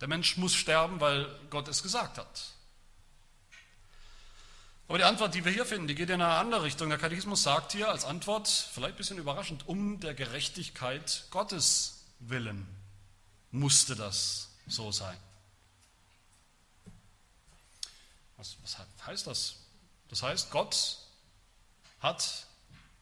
Der 0.00 0.08
Mensch 0.08 0.36
muss 0.36 0.52
sterben, 0.52 1.00
weil 1.00 1.32
Gott 1.48 1.68
es 1.68 1.84
gesagt 1.84 2.18
hat. 2.18 2.44
Aber 4.88 4.98
die 4.98 5.04
Antwort, 5.04 5.36
die 5.36 5.44
wir 5.44 5.52
hier 5.52 5.64
finden, 5.64 5.86
die 5.86 5.94
geht 5.94 6.10
in 6.10 6.20
eine 6.20 6.38
andere 6.38 6.64
Richtung. 6.64 6.88
Der 6.88 6.98
Katechismus 6.98 7.44
sagt 7.44 7.70
hier 7.70 7.88
als 7.88 8.04
Antwort, 8.04 8.48
vielleicht 8.48 8.94
ein 8.94 8.96
bisschen 8.96 9.18
überraschend, 9.18 9.68
um 9.68 10.00
der 10.00 10.14
Gerechtigkeit 10.14 11.26
Gottes 11.30 12.04
willen 12.18 12.66
musste 13.52 13.94
das 13.94 14.50
so 14.66 14.90
sein. 14.90 15.16
Was, 18.38 18.56
was 18.62 18.78
heißt 19.06 19.26
das? 19.26 19.56
Das 20.08 20.22
heißt, 20.22 20.50
Gott 20.50 20.98
hat 22.00 22.46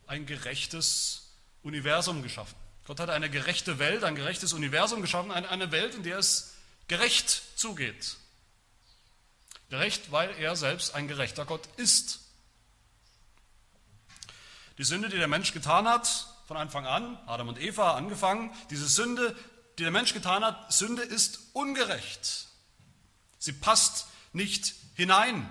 ein 0.06 0.26
gerechtes 0.26 1.28
Universum 1.62 2.22
geschaffen. 2.22 2.56
Gott 2.86 3.00
hat 3.00 3.10
eine 3.10 3.28
gerechte 3.28 3.78
Welt, 3.78 4.02
ein 4.02 4.14
gerechtes 4.14 4.52
Universum 4.52 5.02
geschaffen, 5.02 5.30
eine 5.30 5.72
Welt, 5.72 5.94
in 5.94 6.02
der 6.02 6.18
es 6.18 6.54
gerecht 6.88 7.42
zugeht. 7.56 8.16
Gerecht, 9.68 10.10
weil 10.10 10.30
er 10.38 10.56
selbst 10.56 10.94
ein 10.94 11.08
gerechter 11.08 11.44
Gott 11.44 11.66
ist. 11.76 12.20
Die 14.78 14.84
Sünde, 14.84 15.08
die 15.08 15.18
der 15.18 15.28
Mensch 15.28 15.52
getan 15.52 15.86
hat, 15.88 16.28
von 16.46 16.56
Anfang 16.56 16.86
an, 16.86 17.18
Adam 17.26 17.48
und 17.48 17.60
Eva 17.60 17.94
angefangen, 17.94 18.54
diese 18.70 18.86
Sünde, 18.86 19.36
die 19.78 19.82
der 19.82 19.90
Mensch 19.90 20.14
getan 20.14 20.44
hat, 20.44 20.72
Sünde 20.72 21.02
ist 21.02 21.40
ungerecht. 21.52 22.46
Sie 23.38 23.52
passt 23.52 24.06
nicht 24.32 24.76
hinein 24.96 25.48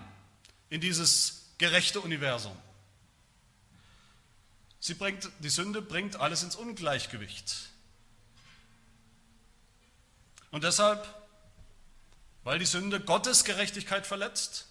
in 0.69 0.81
dieses 0.81 1.45
gerechte 1.57 2.01
Universum. 2.01 2.55
Sie 4.81 4.93
bringt, 4.93 5.29
die 5.39 5.49
Sünde 5.49 5.81
bringt 5.81 6.17
alles 6.17 6.43
ins 6.43 6.55
Ungleichgewicht. 6.55 7.69
Und 10.51 10.63
deshalb 10.63 11.07
weil 12.45 12.59
die 12.59 12.65
Sünde 12.65 13.01
Gottes 13.01 13.43
Gerechtigkeit 13.43 14.07
verletzt, 14.07 14.67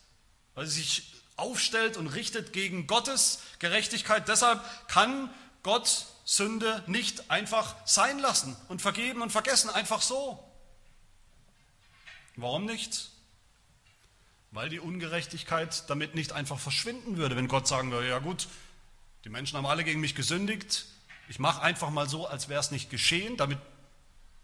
weil 0.55 0.65
sie 0.67 0.81
sich 0.81 1.13
aufstellt 1.37 1.97
und 1.97 2.07
richtet 2.07 2.53
gegen 2.53 2.87
Gottes 2.87 3.41
Gerechtigkeit. 3.59 4.29
Deshalb 4.29 4.63
kann 4.89 5.29
Gott 5.65 6.07
Sünde 6.25 6.85
nicht 6.87 7.31
einfach 7.33 7.75
sein 7.85 8.21
lassen 8.21 8.57
und 8.69 8.81
vergeben 8.81 9.23
und 9.23 9.31
vergessen, 9.31 9.69
einfach 9.71 10.03
so. 10.03 10.43
Warum 12.37 12.65
nicht? 12.65 13.11
Weil 14.55 14.69
die 14.69 14.79
Ungerechtigkeit 14.79 15.91
damit 15.91 16.15
nicht 16.15 16.31
einfach 16.33 16.61
verschwinden 16.61 17.17
würde, 17.17 17.35
wenn 17.35 17.49
Gott 17.49 17.67
sagen 17.67 17.91
würde, 17.91 18.09
ja 18.09 18.21
gut, 18.21 18.47
die 19.25 19.29
Menschen 19.29 19.57
haben 19.57 19.67
alle 19.67 19.83
gegen 19.83 20.01
mich 20.01 20.15
gesündigt, 20.15 20.87
ich 21.29 21.41
mache 21.41 21.61
einfach 21.61 21.91
mal 21.91 22.09
so, 22.09 22.29
als 22.29 22.49
wäre 22.49 22.61
es 22.61 22.71
nicht 22.71 22.89
geschehen, 22.89 23.37
damit 23.37 23.59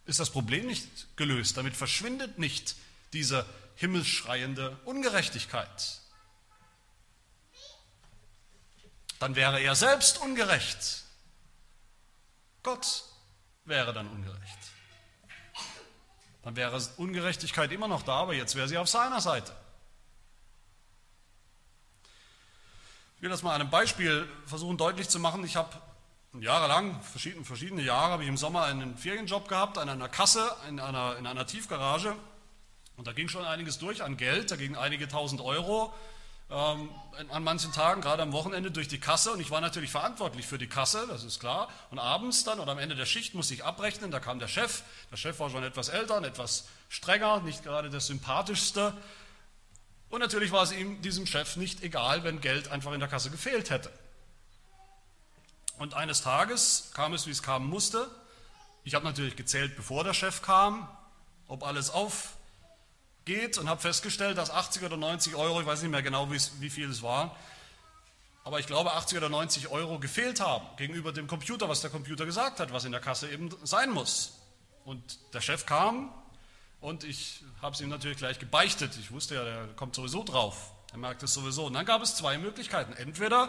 ist 0.07 0.19
das 0.19 0.31
Problem 0.31 0.67
nicht 0.67 1.17
gelöst, 1.17 1.57
damit 1.57 1.77
verschwindet 1.77 2.41
nicht 2.41 2.75
diese 3.13 3.47
himmelschreiende 3.77 4.77
Ungerechtigkeit. 4.85 6.01
Dann 9.21 9.37
wäre 9.37 9.61
er 9.61 9.77
selbst 9.77 10.19
ungerecht. 10.19 11.05
Gott 12.65 13.05
wäre 13.65 13.93
dann 13.93 14.09
ungerecht. 14.09 14.59
Dann 16.43 16.57
wäre 16.57 16.83
Ungerechtigkeit 16.97 17.71
immer 17.71 17.87
noch 17.87 18.03
da, 18.03 18.15
aber 18.15 18.35
jetzt 18.35 18.57
wäre 18.57 18.67
sie 18.67 18.77
auf 18.77 18.89
seiner 18.89 19.21
Seite. 19.21 19.55
Ich 23.21 23.23
will 23.23 23.29
das 23.29 23.43
mal 23.43 23.55
an 23.55 23.61
einem 23.61 23.69
Beispiel 23.69 24.27
versuchen 24.47 24.79
deutlich 24.79 25.11
zu 25.11 25.19
machen. 25.19 25.45
Ich 25.45 25.55
habe 25.55 25.69
jahrelang, 26.41 27.03
verschiedene, 27.03 27.45
verschiedene 27.45 27.83
Jahre, 27.83 28.13
habe 28.13 28.23
ich 28.23 28.31
im 28.31 28.39
Sommer 28.39 28.63
einen 28.63 28.97
Ferienjob 28.97 29.47
gehabt, 29.47 29.77
an 29.77 29.91
einer 29.91 30.09
Kasse, 30.09 30.51
in 30.71 30.81
einer, 30.81 31.19
in 31.19 31.27
einer 31.27 31.47
Tiefgarage 31.47 32.17
und 32.97 33.07
da 33.07 33.13
ging 33.13 33.29
schon 33.29 33.45
einiges 33.45 33.79
durch 33.79 34.03
an 34.03 34.17
Geld, 34.17 34.51
da 34.51 34.57
gingen 34.57 34.75
einige 34.75 35.07
tausend 35.07 35.43
Euro 35.43 35.93
ähm, 36.49 36.89
an 37.29 37.45
manchen 37.45 37.73
Tagen, 37.73 38.01
gerade 38.01 38.23
am 38.23 38.33
Wochenende, 38.33 38.71
durch 38.71 38.89
die 38.89 38.99
Kasse. 38.99 39.33
Und 39.33 39.41
ich 39.41 39.51
war 39.51 39.61
natürlich 39.61 39.91
verantwortlich 39.91 40.47
für 40.47 40.57
die 40.57 40.67
Kasse, 40.67 41.07
das 41.07 41.23
ist 41.23 41.41
klar. 41.41 41.69
Und 41.91 41.99
abends 41.99 42.45
dann 42.45 42.59
oder 42.59 42.73
am 42.73 42.79
Ende 42.79 42.97
der 42.97 43.05
Schicht 43.05 43.35
musste 43.35 43.53
ich 43.53 43.67
abrechnen, 43.67 44.11
da 44.11 44.19
kam 44.19 44.39
der 44.39 44.49
Chef. 44.49 44.83
Der 45.13 45.19
Chef 45.19 45.39
war 45.41 45.51
schon 45.51 45.63
etwas 45.63 45.91
älter 45.91 46.23
etwas 46.23 46.69
strenger, 46.89 47.41
nicht 47.41 47.65
gerade 47.65 47.91
der 47.91 48.01
sympathischste. 48.01 48.95
Und 50.11 50.21
natürlich 50.21 50.51
war 50.51 50.65
es 50.65 50.73
ihm, 50.73 51.01
diesem 51.03 51.27
Chef, 51.27 51.57
nicht 51.57 51.83
egal, 51.83 52.25
wenn 52.25 52.41
Geld 52.41 52.69
einfach 52.69 52.93
in 52.93 53.01
der 53.01 53.09
Kasse 53.09 53.31
gefehlt 53.31 53.71
hätte. 53.71 53.91
Und 55.79 55.95
eines 55.95 56.21
Tages 56.21 56.91
kam 56.95 57.15
es, 57.15 57.27
wie 57.27 57.31
es 57.31 57.43
kommen 57.43 57.69
musste. 57.69 58.11
Ich 58.85 58.95
habe 58.95 59.05
natürlich 59.05 59.37
gezählt, 59.37 59.77
bevor 59.77 60.05
der 60.05 60.13
Chef 60.13 60.43
kam, 60.43 60.89
ob 61.49 61.65
alles 61.65 61.91
auf 61.91 62.35
geht 63.25 63.59
und 63.59 63.69
habe 63.69 63.81
festgestellt, 63.81 64.37
dass 64.37 64.51
80 64.51 64.83
oder 64.83 64.97
90 64.97 65.37
Euro, 65.37 65.61
ich 65.61 65.67
weiß 65.67 65.83
nicht 65.83 65.91
mehr 65.91 66.03
genau, 66.03 66.29
wie 66.31 66.71
viel 66.71 66.91
es 66.91 67.03
war, 67.03 67.37
aber 68.43 68.59
ich 68.59 68.67
glaube 68.67 68.93
80 68.93 69.19
oder 69.19 69.29
90 69.29 69.69
Euro 69.69 69.99
gefehlt 69.99 70.41
haben 70.41 70.67
gegenüber 70.77 71.13
dem 71.13 71.27
Computer, 71.27 71.69
was 71.69 71.83
der 71.83 71.91
Computer 71.91 72.27
gesagt 72.27 72.59
hat, 72.59 72.73
was 72.73 72.85
in 72.85 72.93
der 72.93 73.01
Kasse 73.01 73.31
eben 73.31 73.51
sein 73.63 73.91
muss. 73.91 74.33
Und 74.85 75.19
der 75.35 75.41
Chef 75.41 75.67
kam 75.67 76.13
und 76.81 77.05
ich 77.05 77.43
habe 77.61 77.75
es 77.75 77.81
ihm 77.81 77.89
natürlich 77.89 78.19
gleich 78.19 78.39
gebeichtet. 78.39 78.93
Ich 78.99 79.11
wusste 79.11 79.35
ja, 79.35 79.45
der 79.45 79.67
kommt 79.77 79.95
sowieso 79.95 80.25
drauf. 80.25 80.73
Er 80.93 80.99
merkt 80.99 81.23
es 81.23 81.35
sowieso. 81.35 81.67
Und 81.67 81.75
dann 81.75 81.87
gab 81.87 82.03
es 82.03 82.17
zwei 82.17 82.39
Möglichkeiten. 82.39 82.95
Entweder, 82.95 83.49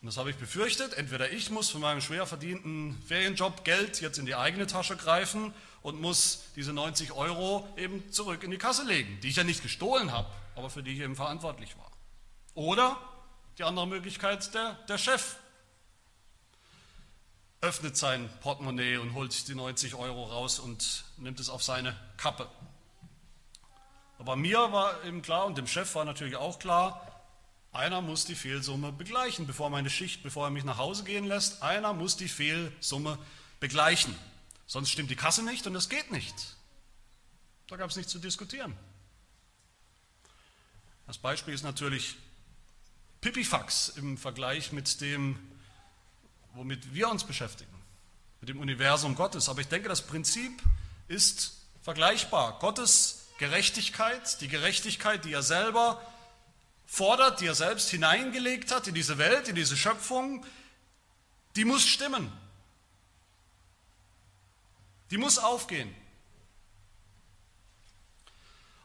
und 0.00 0.06
das 0.06 0.16
habe 0.16 0.30
ich 0.30 0.36
befürchtet, 0.36 0.94
entweder 0.94 1.30
ich 1.30 1.50
muss 1.50 1.70
von 1.70 1.80
meinem 1.80 2.00
schwer 2.00 2.26
verdienten 2.26 3.00
Ferienjob 3.06 3.64
Geld 3.64 4.00
jetzt 4.00 4.18
in 4.18 4.26
die 4.26 4.34
eigene 4.34 4.66
Tasche 4.66 4.96
greifen 4.96 5.54
und 5.82 6.00
muss 6.00 6.44
diese 6.56 6.72
90 6.72 7.12
Euro 7.12 7.68
eben 7.76 8.10
zurück 8.12 8.42
in 8.42 8.50
die 8.50 8.58
Kasse 8.58 8.84
legen, 8.84 9.18
die 9.22 9.28
ich 9.28 9.36
ja 9.36 9.44
nicht 9.44 9.62
gestohlen 9.62 10.12
habe, 10.12 10.28
aber 10.56 10.68
für 10.68 10.82
die 10.82 10.92
ich 10.92 11.00
eben 11.00 11.16
verantwortlich 11.16 11.76
war. 11.78 11.90
Oder 12.54 12.98
die 13.56 13.62
andere 13.62 13.86
Möglichkeit, 13.86 14.52
der, 14.52 14.74
der 14.88 14.98
Chef 14.98 15.36
öffnet 17.60 17.96
sein 17.96 18.30
Portemonnaie 18.40 18.98
und 18.98 19.14
holt 19.14 19.48
die 19.48 19.54
90 19.54 19.94
Euro 19.94 20.24
raus 20.24 20.58
und 20.58 21.04
nimmt 21.16 21.40
es 21.40 21.48
auf 21.48 21.62
seine 21.62 21.96
Kappe. 22.16 22.48
Aber 24.18 24.36
mir 24.36 24.72
war 24.72 25.04
eben 25.04 25.22
klar 25.22 25.46
und 25.46 25.58
dem 25.58 25.66
Chef 25.66 25.94
war 25.94 26.04
natürlich 26.04 26.36
auch 26.36 26.58
klar, 26.58 27.04
einer 27.72 28.00
muss 28.00 28.24
die 28.24 28.34
Fehlsumme 28.34 28.92
begleichen, 28.92 29.46
bevor 29.46 29.70
meine 29.70 29.90
Schicht, 29.90 30.22
bevor 30.22 30.46
er 30.46 30.50
mich 30.50 30.64
nach 30.64 30.78
Hause 30.78 31.04
gehen 31.04 31.24
lässt. 31.24 31.62
Einer 31.62 31.92
muss 31.92 32.16
die 32.16 32.28
Fehlsumme 32.28 33.18
begleichen. 33.60 34.16
Sonst 34.66 34.90
stimmt 34.90 35.10
die 35.10 35.16
Kasse 35.16 35.44
nicht 35.44 35.66
und 35.66 35.74
es 35.74 35.88
geht 35.88 36.10
nicht. 36.10 36.56
Da 37.68 37.76
gab 37.76 37.90
es 37.90 37.96
nichts 37.96 38.10
zu 38.10 38.18
diskutieren. 38.18 38.76
Das 41.06 41.18
Beispiel 41.18 41.54
ist 41.54 41.62
natürlich 41.62 42.16
Pipifax 43.20 43.90
im 43.90 44.18
Vergleich 44.18 44.72
mit 44.72 45.00
dem, 45.00 45.38
womit 46.54 46.94
wir 46.94 47.08
uns 47.08 47.24
beschäftigen, 47.24 47.72
mit 48.40 48.48
dem 48.48 48.60
Universum 48.60 49.14
Gottes. 49.14 49.48
Aber 49.48 49.60
ich 49.60 49.68
denke, 49.68 49.88
das 49.88 50.06
Prinzip 50.06 50.62
ist 51.08 51.56
vergleichbar. 51.82 52.58
Gottes 52.58 53.28
Gerechtigkeit, 53.38 54.40
die 54.40 54.48
Gerechtigkeit, 54.48 55.24
die 55.24 55.32
er 55.32 55.42
selber 55.42 56.02
fordert, 56.86 57.40
die 57.40 57.46
er 57.46 57.54
selbst 57.54 57.90
hineingelegt 57.90 58.72
hat 58.72 58.88
in 58.88 58.94
diese 58.94 59.18
Welt, 59.18 59.48
in 59.48 59.54
diese 59.54 59.76
Schöpfung, 59.76 60.44
die 61.54 61.64
muss 61.64 61.86
stimmen. 61.86 62.32
Die 65.10 65.18
muss 65.18 65.38
aufgehen. 65.38 65.94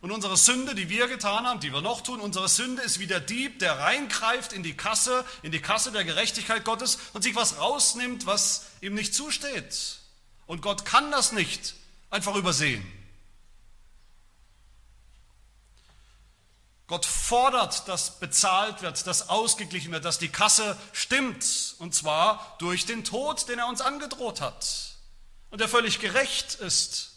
Und 0.04 0.12
unsere 0.12 0.36
Sünde, 0.36 0.76
die 0.76 0.90
wir 0.90 1.08
getan 1.08 1.48
haben, 1.48 1.62
die 1.62 1.72
wir 1.72 1.80
noch 1.80 2.02
tun, 2.02 2.20
unsere 2.20 2.50
Sünde 2.50 2.82
ist 2.82 3.00
wie 3.00 3.08
der 3.08 3.22
Dieb, 3.22 3.60
der 3.60 3.80
reingreift 3.80 4.52
in 4.52 4.62
die 4.62 4.76
Kasse, 4.76 5.24
in 5.44 5.54
die 5.54 5.62
Kasse 5.62 5.94
der 5.94 6.04
Gerechtigkeit 6.04 6.66
Gottes 6.66 6.98
und 7.14 7.22
sich 7.22 7.36
was 7.36 7.58
rausnimmt, 7.58 8.26
was 8.26 8.66
ihm 8.82 8.96
nicht 8.96 9.16
zusteht. 9.16 10.00
Und 10.46 10.62
Gott 10.62 10.84
kann 10.84 11.10
das 11.10 11.32
nicht 11.32 11.76
einfach 12.10 12.36
übersehen. 12.36 12.86
Gott 16.88 17.06
fordert, 17.06 17.88
dass 17.88 18.20
bezahlt 18.20 18.82
wird, 18.82 19.08
dass 19.08 19.30
ausgeglichen 19.30 19.94
wird, 19.94 20.04
dass 20.04 20.20
die 20.20 20.28
Kasse 20.28 20.78
stimmt. 20.92 21.76
Und 21.80 21.96
zwar 21.96 22.58
durch 22.60 22.86
den 22.86 23.06
Tod, 23.06 23.48
den 23.48 23.58
er 23.58 23.68
uns 23.68 23.80
angedroht 23.80 24.42
hat 24.42 24.98
und 25.50 25.62
der 25.62 25.70
völlig 25.70 26.02
gerecht 26.02 26.56
ist 26.56 27.13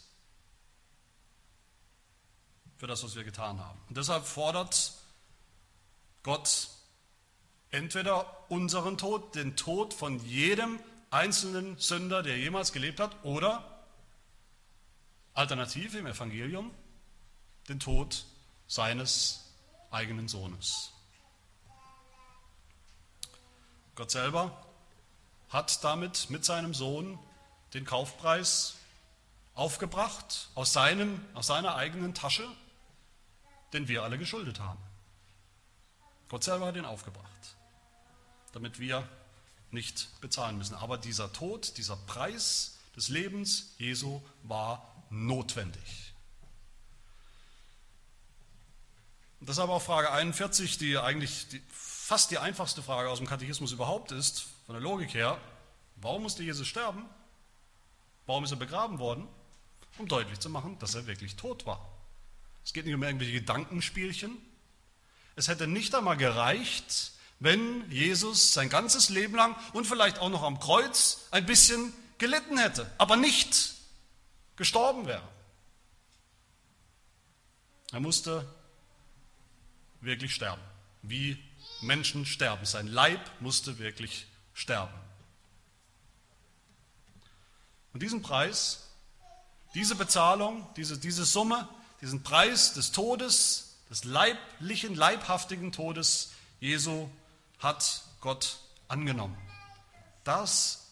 für 2.77 2.87
das, 2.87 3.03
was 3.03 3.15
wir 3.15 3.23
getan 3.23 3.59
haben. 3.59 3.79
Und 3.89 3.97
deshalb 3.97 4.25
fordert 4.25 4.93
Gott 6.23 6.69
Entweder 7.69 8.49
unseren 8.49 8.97
Tod, 8.97 9.35
den 9.35 9.55
Tod 9.55 9.93
von 9.93 10.23
jedem 10.25 10.79
einzelnen 11.09 11.77
Sünder, 11.77 12.23
der 12.23 12.37
jemals 12.37 12.71
gelebt 12.71 12.99
hat, 12.99 13.11
oder 13.23 13.83
alternativ 15.33 15.93
im 15.95 16.07
Evangelium 16.07 16.71
den 17.67 17.79
Tod 17.79 18.25
seines 18.67 19.51
eigenen 19.91 20.27
Sohnes. 20.27 20.91
Gott 23.95 24.11
selber 24.11 24.65
hat 25.49 25.83
damit 25.83 26.29
mit 26.29 26.45
seinem 26.45 26.73
Sohn 26.73 27.19
den 27.73 27.83
Kaufpreis 27.83 28.75
aufgebracht 29.55 30.49
aus, 30.55 30.71
seinem, 30.71 31.23
aus 31.33 31.47
seiner 31.47 31.75
eigenen 31.75 32.13
Tasche, 32.13 32.47
den 33.73 33.87
wir 33.87 34.03
alle 34.03 34.17
geschuldet 34.17 34.59
haben. 34.59 34.79
Gott 36.29 36.43
selber 36.43 36.67
hat 36.67 36.75
ihn 36.75 36.85
aufgebracht, 36.85 37.55
damit 38.53 38.79
wir 38.79 39.07
nicht 39.71 40.09
bezahlen 40.21 40.57
müssen. 40.57 40.75
Aber 40.75 40.97
dieser 40.97 41.31
Tod, 41.31 41.77
dieser 41.77 41.95
Preis 41.95 42.77
des 42.95 43.09
Lebens 43.09 43.73
Jesu 43.77 44.21
war 44.43 45.05
notwendig. 45.09 46.13
Und 49.39 49.59
aber 49.59 49.73
auch 49.73 49.81
Frage 49.81 50.11
41, 50.11 50.77
die 50.77 50.97
eigentlich 50.97 51.47
die, 51.49 51.61
fast 51.69 52.31
die 52.31 52.39
einfachste 52.39 52.81
Frage 52.81 53.09
aus 53.09 53.19
dem 53.19 53.27
Katechismus 53.27 53.71
überhaupt 53.71 54.11
ist, 54.11 54.47
von 54.65 54.73
der 54.73 54.81
Logik 54.81 55.13
her. 55.13 55.39
Warum 55.97 56.23
musste 56.23 56.43
Jesus 56.43 56.67
sterben? 56.67 57.05
Warum 58.25 58.43
ist 58.43 58.51
er 58.51 58.57
begraben 58.57 58.99
worden? 58.99 59.27
Um 59.97 60.07
deutlich 60.07 60.39
zu 60.39 60.49
machen, 60.49 60.77
dass 60.79 60.95
er 60.95 61.07
wirklich 61.07 61.35
tot 61.35 61.65
war. 61.65 61.96
Es 62.67 62.73
geht 62.73 62.83
nicht 62.83 62.95
um 62.95 63.03
irgendwelche 63.03 63.31
Gedankenspielchen. 63.31 64.37
Es 65.37 65.47
hätte 65.47 65.67
nicht 65.67 65.95
einmal 65.95 66.17
gereicht, 66.17 67.13
wenn 67.39 67.89
Jesus 67.89 68.51
sein 68.51 68.67
ganzes 68.67 69.07
Leben 69.07 69.35
lang 69.37 69.55
und 69.71 69.87
vielleicht 69.87 70.19
auch 70.19 70.27
noch 70.27 70.43
am 70.43 70.59
Kreuz 70.59 71.29
ein 71.31 71.45
bisschen 71.45 71.93
gelitten 72.17 72.57
hätte, 72.57 72.91
aber 72.97 73.15
nicht 73.15 73.75
gestorben 74.57 75.05
wäre. 75.05 75.25
Er 77.93 78.01
musste 78.01 78.45
wirklich 80.01 80.35
sterben, 80.35 80.61
wie 81.03 81.41
Menschen 81.79 82.25
sterben. 82.25 82.65
Sein 82.65 82.87
Leib 82.87 83.21
musste 83.39 83.79
wirklich 83.79 84.27
sterben. 84.53 84.93
Und 87.93 88.03
diesen 88.03 88.21
Preis, 88.21 88.89
diese 89.73 89.95
Bezahlung, 89.95 90.67
diese, 90.75 90.99
diese 90.99 91.23
Summe, 91.23 91.69
diesen 92.01 92.23
Preis 92.23 92.73
des 92.73 92.91
Todes, 92.91 93.75
des 93.89 94.03
leiblichen, 94.03 94.95
leibhaftigen 94.95 95.71
Todes 95.71 96.31
Jesu 96.59 97.09
hat 97.59 98.03
Gott 98.21 98.59
angenommen. 98.87 99.37
Das 100.23 100.87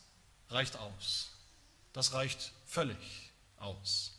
reicht 0.50 0.78
aus. 0.78 1.32
Das 1.94 2.14
reicht 2.14 2.52
völlig 2.66 3.32
aus. 3.58 4.14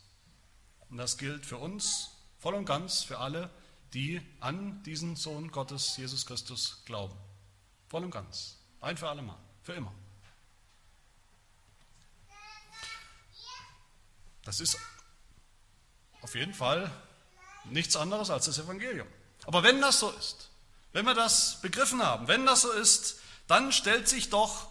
Und 0.89 0.99
das 0.99 1.19
gilt 1.19 1.45
für 1.45 1.59
uns 1.59 2.11
voll 2.39 2.55
und 2.55 2.65
ganz, 2.65 3.03
für 3.03 3.19
alle, 3.19 3.51
die 3.93 4.21
an 4.41 4.83
diesen 4.85 5.17
Sohn 5.17 5.51
Gottes, 5.51 5.97
Jesus 5.97 6.27
Christus, 6.27 6.83
glauben. 6.85 7.17
Voll 7.89 8.05
und 8.05 8.11
ganz. 8.11 8.57
Ein 8.81 8.97
für 8.97 9.09
alle 9.09 9.23
Mal. 9.23 9.39
Für 9.63 9.73
immer. 9.75 9.93
Das 14.45 14.61
ist 14.61 14.79
auf 16.27 16.35
jeden 16.35 16.55
Fall 16.55 16.91
nichts 17.67 17.95
anderes 17.95 18.31
als 18.31 18.47
das 18.47 18.59
Evangelium. 18.59 19.07
Aber 19.45 19.63
wenn 19.63 19.81
das 19.81 20.01
so 20.01 20.11
ist, 20.11 20.51
wenn 20.93 21.07
wir 21.07 21.15
das 21.15 21.61
begriffen 21.63 22.03
haben, 22.03 22.27
wenn 22.27 22.45
das 22.45 22.63
so 22.63 22.73
ist, 22.73 23.21
dann 23.47 23.71
stellt 23.71 24.09
sich 24.09 24.29
doch 24.29 24.67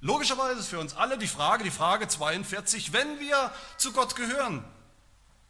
logischerweise 0.00 0.62
für 0.62 0.78
uns 0.78 0.94
alle 0.94 1.18
die 1.18 1.26
Frage, 1.26 1.64
die 1.64 1.72
Frage 1.72 2.06
42, 2.06 2.92
wenn 2.92 3.18
wir 3.18 3.50
zu 3.78 3.92
Gott 3.92 4.14
gehören, 4.14 4.64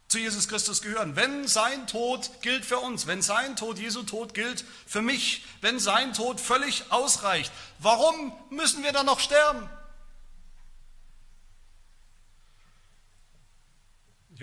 zu 0.07 0.17
Jesus 0.17 0.47
Christus 0.47 0.81
gehören, 0.81 1.15
wenn 1.15 1.47
sein 1.47 1.85
Tod 1.85 2.31
gilt 2.41 2.65
für 2.65 2.79
uns, 2.79 3.05
wenn 3.05 3.21
sein 3.21 3.55
Tod, 3.55 3.77
Jesu 3.77 4.01
Tod 4.01 4.33
gilt 4.33 4.65
für 4.87 5.03
mich, 5.03 5.45
wenn 5.61 5.77
sein 5.77 6.15
Tod 6.15 6.41
völlig 6.41 6.91
ausreicht, 6.91 7.53
warum 7.77 8.33
müssen 8.49 8.81
wir 8.81 8.91
dann 8.91 9.05
noch 9.05 9.19
sterben? 9.19 9.69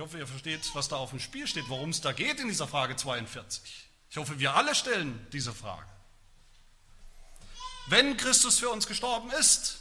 Ich 0.01 0.03
hoffe, 0.03 0.17
ihr 0.17 0.27
versteht, 0.27 0.63
was 0.73 0.89
da 0.89 0.97
auf 0.97 1.11
dem 1.11 1.21
Spiel 1.21 1.47
steht, 1.47 1.69
worum 1.69 1.91
es 1.91 2.01
da 2.01 2.13
geht 2.13 2.41
in 2.41 2.49
dieser 2.49 2.67
Frage 2.67 2.97
42. 2.97 3.87
Ich 4.09 4.17
hoffe, 4.17 4.39
wir 4.39 4.55
alle 4.55 4.75
stellen 4.75 5.27
diese 5.31 5.53
Frage. 5.53 5.87
Wenn 7.89 8.17
Christus 8.17 8.59
für 8.59 8.71
uns 8.71 8.87
gestorben 8.87 9.31
ist, 9.33 9.81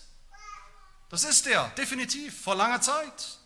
das 1.08 1.24
ist 1.24 1.48
er 1.48 1.70
definitiv 1.78 2.38
vor 2.38 2.56
langer 2.56 2.82
Zeit, 2.82 3.38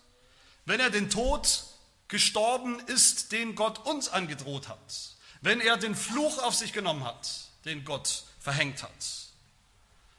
wenn 0.65 0.79
er 0.79 0.89
den 0.89 1.11
Tod 1.11 1.63
gestorben 2.07 2.79
ist, 2.87 3.33
den 3.33 3.53
Gott 3.53 3.85
uns 3.85 4.09
angedroht 4.09 4.67
hat, 4.67 5.15
wenn 5.41 5.61
er 5.61 5.77
den 5.77 5.93
Fluch 5.93 6.39
auf 6.39 6.55
sich 6.55 6.73
genommen 6.73 7.03
hat, 7.03 7.29
den 7.65 7.85
Gott 7.85 8.23
verhängt 8.39 8.81
hat, 8.81 9.29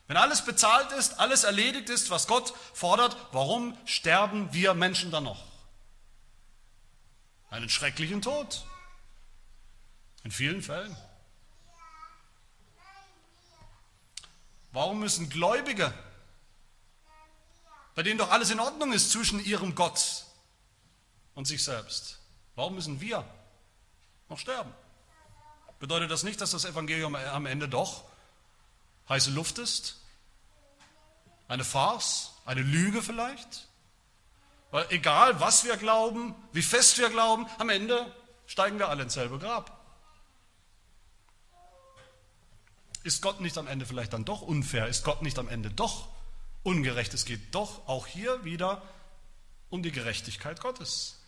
wenn 0.07 0.15
alles 0.15 0.45
bezahlt 0.45 0.93
ist, 0.93 1.19
alles 1.19 1.43
erledigt 1.43 1.89
ist, 1.89 2.11
was 2.11 2.27
Gott 2.27 2.53
fordert, 2.73 3.17
warum 3.33 3.77
sterben 3.83 4.53
wir 4.53 4.73
Menschen 4.73 5.11
dann 5.11 5.25
noch? 5.25 5.54
Einen 7.55 7.69
schrecklichen 7.69 8.21
Tod. 8.21 8.65
In 10.25 10.31
vielen 10.31 10.61
Fällen. 10.61 10.93
Warum 14.73 14.99
müssen 14.99 15.29
Gläubige, 15.29 15.93
bei 17.95 18.03
denen 18.03 18.17
doch 18.17 18.29
alles 18.29 18.49
in 18.49 18.59
Ordnung 18.59 18.91
ist 18.91 19.11
zwischen 19.11 19.41
ihrem 19.41 19.73
Gott 19.73 20.25
und 21.33 21.45
sich 21.45 21.63
selbst, 21.63 22.19
warum 22.55 22.75
müssen 22.75 22.99
wir 22.99 23.25
noch 24.27 24.37
sterben? 24.37 24.73
Bedeutet 25.79 26.11
das 26.11 26.23
nicht, 26.23 26.41
dass 26.41 26.51
das 26.51 26.65
Evangelium 26.65 27.15
am 27.15 27.45
Ende 27.45 27.69
doch 27.69 28.03
heiße 29.07 29.31
Luft 29.31 29.59
ist? 29.59 30.01
Eine 31.47 31.63
Farce? 31.63 32.33
Eine 32.43 32.63
Lüge 32.63 33.01
vielleicht? 33.01 33.69
Weil 34.75 34.87
egal, 34.89 35.39
was 35.39 35.63
wir 35.63 35.77
glauben, 35.77 36.35
wie 36.51 36.61
fest 36.61 36.97
wir 36.97 37.09
glauben, 37.09 37.47
am 37.59 37.69
Ende 37.69 38.13
steigen 38.45 38.77
wir 38.77 38.89
alle 38.89 39.03
ins 39.03 39.13
selbe 39.13 39.39
Grab. 39.39 39.71
Ist 43.03 43.21
Gott 43.21 43.39
nicht 43.39 43.57
am 43.57 43.67
Ende 43.67 43.85
vielleicht 43.85 44.11
dann 44.11 44.25
doch 44.25 44.41
unfair? 44.41 44.89
Ist 44.89 45.05
Gott 45.05 45.21
nicht 45.21 45.39
am 45.39 45.47
Ende 45.47 45.71
doch 45.71 46.09
ungerecht? 46.63 47.13
Es 47.13 47.23
geht 47.23 47.55
doch 47.55 47.87
auch 47.87 48.05
hier 48.05 48.43
wieder 48.43 48.81
um 49.69 49.81
die 49.81 49.93
Gerechtigkeit 49.93 50.59
Gottes. 50.59 51.21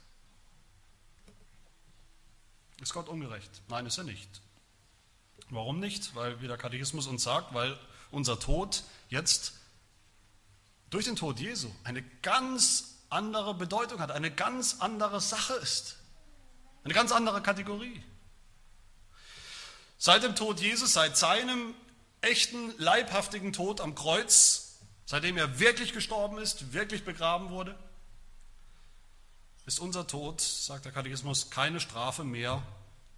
Ist 2.82 2.94
Gott 2.94 3.08
ungerecht? 3.08 3.62
Nein, 3.70 3.86
ist 3.86 3.98
er 3.98 4.04
nicht. 4.04 4.42
Warum 5.52 5.80
nicht? 5.80 6.14
Weil, 6.16 6.42
wie 6.42 6.48
der 6.48 6.58
Katechismus 6.58 7.08
uns 7.08 7.24
sagt, 7.24 7.54
weil 7.54 7.80
unser 8.12 8.42
Tod 8.42 8.84
jetzt 9.08 9.54
durch 10.90 11.06
den 11.06 11.16
Tod 11.16 11.40
Jesu 11.40 11.74
eine 11.86 12.04
ganz 12.22 12.97
andere 13.10 13.54
Bedeutung 13.54 14.00
hat, 14.00 14.12
eine 14.12 14.32
ganz 14.32 14.78
andere 14.80 15.22
Sache 15.22 15.54
ist, 15.54 15.98
eine 16.84 16.93
ganz 16.93 17.12
andere 17.12 17.41
Kategorie. 17.41 18.04
Seit 19.98 20.24
dem 20.24 20.36
Tod 20.36 20.60
Jesus, 20.60 20.93
seit 20.93 21.17
seinem 21.17 21.74
echten, 22.22 22.78
leibhaftigen 22.78 23.54
Tod 23.54 23.82
am 23.82 23.96
Kreuz, 23.96 24.80
seitdem 25.06 25.38
er 25.38 25.60
wirklich 25.60 25.93
gestorben 25.93 26.38
ist, 26.38 26.74
wirklich 26.74 27.04
begraben 27.06 27.50
wurde, 27.50 27.78
ist 29.65 29.80
unser 29.80 30.08
Tod, 30.08 30.39
sagt 30.41 30.86
der 30.86 30.91
Katechismus, 30.91 31.50
keine 31.50 31.80
Strafe 31.80 32.24
mehr 32.24 32.63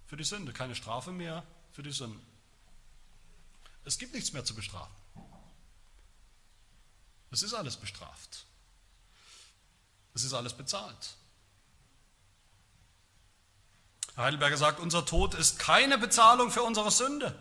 für 0.06 0.16
die 0.16 0.24
Sünde, 0.24 0.52
keine 0.52 0.74
Strafe 0.74 1.12
mehr 1.12 1.44
für 1.72 1.82
die 1.82 1.92
Sünde. 1.92 2.20
Es 3.84 3.98
gibt 3.98 4.14
nichts 4.14 4.32
mehr 4.32 4.44
zu 4.44 4.54
bestrafen. 4.54 4.94
Es 7.30 7.42
ist 7.42 7.54
alles 7.54 7.76
bestraft. 7.76 8.44
Es 10.14 10.24
ist 10.24 10.34
alles 10.34 10.54
bezahlt. 10.54 11.16
Heidelberger 14.16 14.56
sagt, 14.56 14.80
unser 14.80 15.04
Tod 15.06 15.34
ist 15.34 15.58
keine 15.58 15.98
Bezahlung 15.98 16.50
für 16.50 16.62
unsere 16.62 16.90
Sünde, 16.90 17.34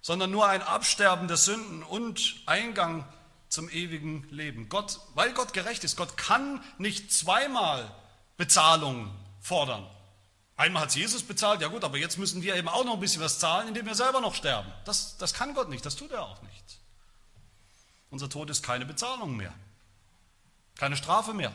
sondern 0.00 0.30
nur 0.30 0.48
ein 0.48 0.62
Absterben 0.62 1.28
der 1.28 1.36
Sünden 1.36 1.82
und 1.82 2.36
Eingang 2.46 3.06
zum 3.48 3.68
ewigen 3.70 4.26
Leben. 4.30 4.68
Gott, 4.68 5.00
weil 5.14 5.32
Gott 5.32 5.52
gerecht 5.52 5.84
ist, 5.84 5.96
Gott 5.96 6.16
kann 6.16 6.62
nicht 6.78 7.12
zweimal 7.12 7.94
Bezahlung 8.36 9.14
fordern. 9.40 9.88
Einmal 10.56 10.82
hat 10.82 10.96
Jesus 10.96 11.22
bezahlt, 11.22 11.60
ja 11.60 11.68
gut, 11.68 11.84
aber 11.84 11.98
jetzt 11.98 12.18
müssen 12.18 12.42
wir 12.42 12.56
eben 12.56 12.68
auch 12.68 12.84
noch 12.84 12.94
ein 12.94 13.00
bisschen 13.00 13.22
was 13.22 13.38
zahlen, 13.38 13.68
indem 13.68 13.86
wir 13.86 13.94
selber 13.94 14.20
noch 14.20 14.34
sterben. 14.34 14.72
Das, 14.84 15.18
das 15.18 15.34
kann 15.34 15.54
Gott 15.54 15.68
nicht, 15.68 15.84
das 15.84 15.96
tut 15.96 16.12
er 16.12 16.22
auch 16.22 16.40
nicht. 16.42 16.80
Unser 18.10 18.30
Tod 18.30 18.48
ist 18.48 18.62
keine 18.62 18.86
Bezahlung 18.86 19.36
mehr, 19.36 19.52
keine 20.76 20.96
Strafe 20.96 21.34
mehr 21.34 21.54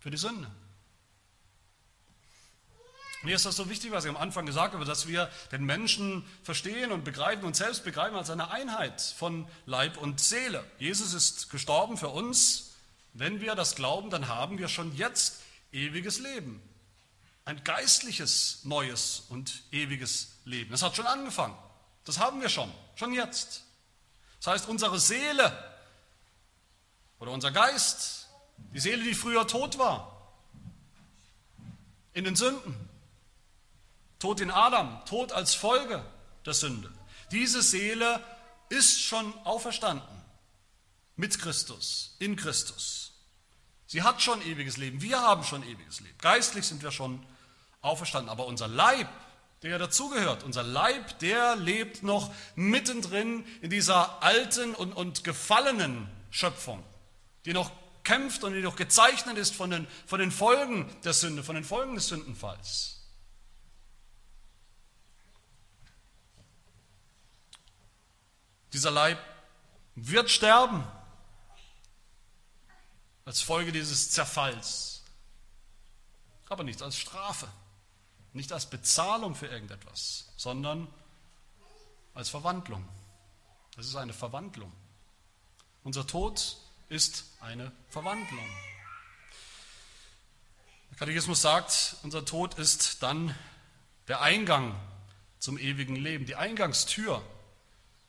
für 0.00 0.10
die 0.10 0.16
Sünde. 0.16 0.50
Mir 3.22 3.36
ist 3.36 3.46
das 3.46 3.54
so 3.54 3.70
wichtig, 3.70 3.92
was 3.92 4.04
ich 4.04 4.10
am 4.10 4.16
Anfang 4.16 4.46
gesagt 4.46 4.74
habe, 4.74 4.84
dass 4.84 5.06
wir 5.06 5.30
den 5.52 5.64
Menschen 5.64 6.24
verstehen 6.42 6.90
und 6.90 7.04
begreifen 7.04 7.44
und 7.44 7.54
selbst 7.54 7.84
begreifen 7.84 8.16
als 8.16 8.30
eine 8.30 8.50
Einheit 8.50 9.00
von 9.00 9.46
Leib 9.64 9.96
und 9.96 10.18
Seele. 10.18 10.64
Jesus 10.78 11.14
ist 11.14 11.48
gestorben 11.48 11.96
für 11.96 12.08
uns. 12.08 12.72
Wenn 13.12 13.40
wir 13.40 13.54
das 13.54 13.76
glauben, 13.76 14.10
dann 14.10 14.26
haben 14.26 14.58
wir 14.58 14.66
schon 14.66 14.96
jetzt 14.96 15.40
ewiges 15.70 16.18
Leben. 16.18 16.60
Ein 17.44 17.62
geistliches, 17.62 18.64
neues 18.64 19.24
und 19.28 19.62
ewiges 19.70 20.32
Leben. 20.44 20.72
Das 20.72 20.82
hat 20.82 20.96
schon 20.96 21.06
angefangen. 21.06 21.56
Das 22.04 22.18
haben 22.18 22.40
wir 22.40 22.48
schon, 22.48 22.72
schon 22.96 23.12
jetzt. 23.12 23.62
Das 24.38 24.54
heißt, 24.54 24.68
unsere 24.68 24.98
Seele 24.98 25.71
oder 27.22 27.30
unser 27.30 27.52
Geist, 27.52 28.26
die 28.74 28.80
Seele, 28.80 29.04
die 29.04 29.14
früher 29.14 29.46
tot 29.46 29.78
war, 29.78 30.32
in 32.14 32.24
den 32.24 32.34
Sünden, 32.34 32.74
Tod 34.18 34.40
in 34.40 34.50
Adam, 34.50 35.00
Tod 35.06 35.30
als 35.30 35.54
Folge 35.54 36.04
der 36.44 36.52
Sünde. 36.52 36.92
Diese 37.30 37.62
Seele 37.62 38.20
ist 38.70 39.00
schon 39.00 39.32
auferstanden 39.44 40.08
mit 41.14 41.38
Christus, 41.38 42.16
in 42.18 42.34
Christus. 42.34 43.12
Sie 43.86 44.02
hat 44.02 44.20
schon 44.20 44.42
ewiges 44.42 44.76
Leben, 44.76 45.00
wir 45.00 45.20
haben 45.20 45.44
schon 45.44 45.62
ewiges 45.62 46.00
Leben. 46.00 46.18
Geistlich 46.18 46.66
sind 46.66 46.82
wir 46.82 46.90
schon 46.90 47.24
auferstanden, 47.82 48.30
aber 48.30 48.46
unser 48.46 48.66
Leib, 48.66 49.08
der 49.62 49.78
dazugehört, 49.78 50.42
unser 50.42 50.64
Leib, 50.64 51.20
der 51.20 51.54
lebt 51.54 52.02
noch 52.02 52.34
mittendrin 52.56 53.44
in 53.60 53.70
dieser 53.70 54.24
alten 54.24 54.74
und, 54.74 54.92
und 54.92 55.22
gefallenen 55.22 56.08
Schöpfung, 56.30 56.82
die 57.44 57.52
noch 57.52 57.70
kämpft 58.04 58.44
und 58.44 58.54
die 58.54 58.62
noch 58.62 58.76
gezeichnet 58.76 59.38
ist 59.38 59.54
von 59.54 59.70
den, 59.70 59.86
von 60.06 60.18
den 60.20 60.30
Folgen 60.30 60.94
der 61.02 61.12
Sünde, 61.12 61.42
von 61.42 61.54
den 61.54 61.64
Folgen 61.64 61.94
des 61.94 62.08
Sündenfalls. 62.08 63.00
Dieser 68.72 68.90
Leib 68.90 69.18
wird 69.94 70.30
sterben 70.30 70.86
als 73.24 73.42
Folge 73.42 73.70
dieses 73.70 74.10
Zerfalls, 74.10 75.02
aber 76.48 76.64
nicht 76.64 76.82
als 76.82 76.96
Strafe, 76.96 77.48
nicht 78.32 78.52
als 78.52 78.66
Bezahlung 78.66 79.34
für 79.34 79.46
irgendetwas, 79.46 80.32
sondern 80.36 80.88
als 82.14 82.30
Verwandlung. 82.30 82.86
Das 83.76 83.86
ist 83.86 83.96
eine 83.96 84.12
Verwandlung. 84.12 84.72
Unser 85.84 86.06
Tod 86.06 86.56
ist 86.92 87.24
eine 87.40 87.72
Verwandlung. 87.88 88.46
Der 90.90 90.98
Katechismus 90.98 91.40
sagt, 91.40 91.96
unser 92.02 92.24
Tod 92.24 92.58
ist 92.58 93.02
dann 93.02 93.34
der 94.08 94.20
Eingang 94.20 94.78
zum 95.38 95.58
ewigen 95.58 95.96
Leben, 95.96 96.26
die 96.26 96.36
Eingangstür 96.36 97.24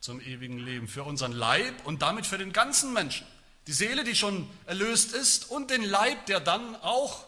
zum 0.01 0.19
ewigen 0.19 0.59
Leben, 0.59 0.89
für 0.89 1.05
unseren 1.05 1.31
Leib 1.31 1.73
und 1.85 2.01
damit 2.01 2.27
für 2.27 2.37
den 2.37 2.51
ganzen 2.51 2.91
Menschen. 2.91 3.25
Die 3.67 3.71
Seele, 3.71 4.03
die 4.03 4.17
schon 4.17 4.49
erlöst 4.65 5.13
ist 5.13 5.49
und 5.49 5.71
den 5.71 5.81
Leib, 5.81 6.25
der 6.25 6.41
dann 6.41 6.75
auch 6.75 7.25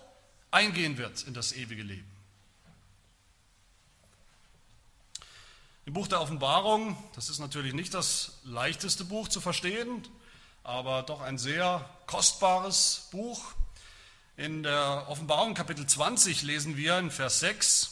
eingehen 0.52 0.98
wird 0.98 1.24
in 1.24 1.34
das 1.34 1.54
ewige 1.54 1.84
Leben. 1.84 2.12
Im 5.86 5.94
Buch 5.94 6.08
der 6.08 6.20
Offenbarung, 6.20 7.02
das 7.16 7.30
ist 7.30 7.40
natürlich 7.40 7.74
nicht 7.74 7.94
das 7.94 8.40
leichteste 8.44 9.06
Buch 9.06 9.30
zu 9.30 9.40
verstehen, 9.40 10.06
aber 10.66 11.04
doch 11.04 11.22
ein 11.22 11.38
sehr 11.38 11.88
kostbares 12.08 13.08
Buch. 13.12 13.54
In 14.36 14.64
der 14.64 15.06
Offenbarung 15.08 15.54
Kapitel 15.54 15.86
20 15.86 16.42
lesen 16.42 16.76
wir 16.76 16.98
in 16.98 17.12
Vers 17.12 17.40
6, 17.40 17.92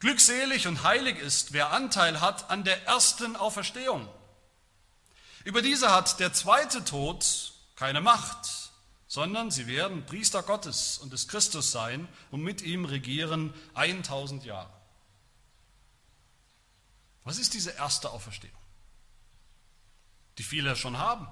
Glückselig 0.00 0.66
und 0.66 0.82
heilig 0.82 1.18
ist, 1.18 1.52
wer 1.52 1.72
Anteil 1.72 2.22
hat 2.22 2.48
an 2.50 2.64
der 2.64 2.86
ersten 2.86 3.36
Auferstehung. 3.36 4.08
Über 5.44 5.60
diese 5.60 5.90
hat 5.90 6.18
der 6.20 6.32
zweite 6.32 6.84
Tod 6.86 7.52
keine 7.76 8.00
Macht, 8.00 8.72
sondern 9.06 9.50
sie 9.50 9.66
werden 9.66 10.06
Priester 10.06 10.42
Gottes 10.42 10.96
und 10.98 11.12
des 11.12 11.28
Christus 11.28 11.70
sein 11.70 12.08
und 12.30 12.40
mit 12.40 12.62
ihm 12.62 12.86
regieren 12.86 13.52
1000 13.74 14.44
Jahre. 14.44 14.72
Was 17.24 17.36
ist 17.36 17.52
diese 17.52 17.72
erste 17.72 18.10
Auferstehung, 18.10 18.56
die 20.38 20.42
viele 20.42 20.74
schon 20.76 20.96
haben? 20.96 21.28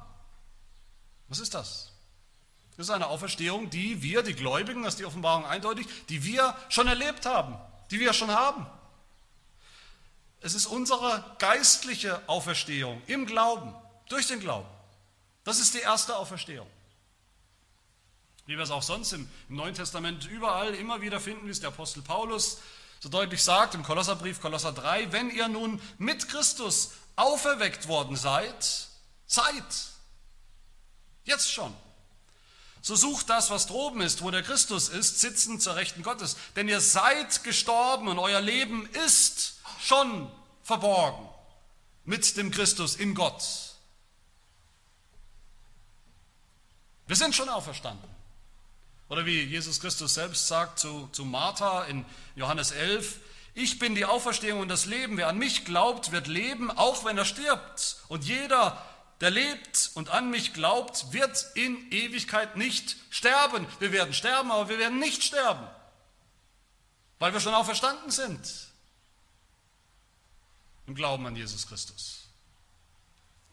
Was 1.28 1.38
ist 1.38 1.54
das? 1.54 1.92
Das 2.76 2.86
ist 2.86 2.90
eine 2.90 3.08
Auferstehung, 3.08 3.70
die 3.70 4.02
wir, 4.02 4.22
die 4.22 4.34
Gläubigen, 4.34 4.82
das 4.82 4.94
ist 4.94 5.00
die 5.00 5.04
Offenbarung 5.04 5.44
eindeutig, 5.46 5.86
die 6.08 6.24
wir 6.24 6.56
schon 6.68 6.86
erlebt 6.86 7.26
haben 7.26 7.58
die 7.90 8.00
wir 8.00 8.12
schon 8.12 8.30
haben. 8.30 8.66
Es 10.40 10.54
ist 10.54 10.66
unsere 10.66 11.24
geistliche 11.38 12.26
Auferstehung 12.28 13.02
im 13.06 13.26
Glauben, 13.26 13.74
durch 14.08 14.26
den 14.28 14.40
Glauben. 14.40 14.68
Das 15.44 15.58
ist 15.58 15.74
die 15.74 15.80
erste 15.80 16.16
Auferstehung. 16.16 16.68
Wie 18.46 18.56
wir 18.56 18.62
es 18.62 18.70
auch 18.70 18.82
sonst 18.82 19.12
im, 19.12 19.28
Neuen 19.48 19.74
Testament 19.74 20.26
überall 20.26 20.74
immer 20.74 21.00
wieder 21.00 21.20
finden, 21.20 21.46
wie 21.46 21.50
es 21.50 21.60
der 21.60 21.70
Apostel 21.70 22.02
Paulus 22.02 22.58
so 23.00 23.08
deutlich 23.08 23.42
sagt 23.42 23.74
im 23.74 23.82
Kolosserbrief, 23.82 24.40
Kolosser 24.40 24.72
3, 24.72 25.12
wenn 25.12 25.30
ihr 25.30 25.48
nun 25.48 25.80
mit 25.98 26.28
Christus 26.28 26.92
auferweckt 27.16 27.88
worden 27.88 28.16
seid, 28.16 28.88
seid, 29.26 29.64
jetzt 31.28 31.52
schon, 31.52 31.74
so 32.80 32.96
sucht 32.96 33.28
das, 33.28 33.50
was 33.50 33.66
droben 33.66 34.00
ist, 34.00 34.22
wo 34.22 34.30
der 34.30 34.42
Christus 34.42 34.88
ist, 34.88 35.20
sitzend 35.20 35.62
zur 35.62 35.76
Rechten 35.76 36.02
Gottes. 36.02 36.36
Denn 36.56 36.68
ihr 36.68 36.80
seid 36.80 37.44
gestorben 37.44 38.08
und 38.08 38.18
euer 38.18 38.40
Leben 38.40 38.88
ist 39.06 39.58
schon 39.80 40.30
verborgen 40.62 41.28
mit 42.04 42.36
dem 42.36 42.50
Christus 42.50 42.96
in 42.96 43.14
Gott. 43.14 43.42
Wir 47.06 47.16
sind 47.16 47.34
schon 47.34 47.48
auferstanden. 47.48 48.08
Oder 49.08 49.24
wie 49.24 49.42
Jesus 49.42 49.80
Christus 49.80 50.14
selbst 50.14 50.46
sagt 50.48 50.78
zu, 50.78 51.08
zu 51.12 51.24
Martha 51.24 51.84
in 51.84 52.04
Johannes 52.36 52.70
11, 52.70 53.18
ich 53.54 53.78
bin 53.78 53.94
die 53.94 54.04
Auferstehung 54.04 54.60
und 54.60 54.68
das 54.68 54.84
Leben. 54.84 55.16
Wer 55.16 55.28
an 55.28 55.38
mich 55.38 55.64
glaubt, 55.64 56.12
wird 56.12 56.26
leben, 56.26 56.70
auch 56.70 57.04
wenn 57.04 57.18
er 57.18 57.24
stirbt. 57.24 57.96
Und 58.08 58.24
jeder, 58.24 58.80
der 59.20 59.31
lebt 59.31 59.90
und 59.94 60.11
an 60.11 60.31
mich 60.31 60.52
glaubt, 60.52 61.12
wird 61.12 61.46
in 61.54 61.90
Ewigkeit 61.90 62.57
nicht 62.57 62.96
sterben. 63.11 63.66
Wir 63.81 63.92
werden 63.92 64.14
sterben, 64.14 64.50
aber 64.50 64.68
wir 64.68 64.78
werden 64.78 64.98
nicht 64.98 65.22
sterben, 65.24 65.66
weil 67.18 67.33
wir 67.33 67.40
schon 67.40 67.54
auferstanden 67.54 68.11
sind 68.11 68.68
im 70.87 70.94
Glauben 70.94 71.26
an 71.26 71.37
Jesus 71.37 71.66
Christus. 71.66 72.28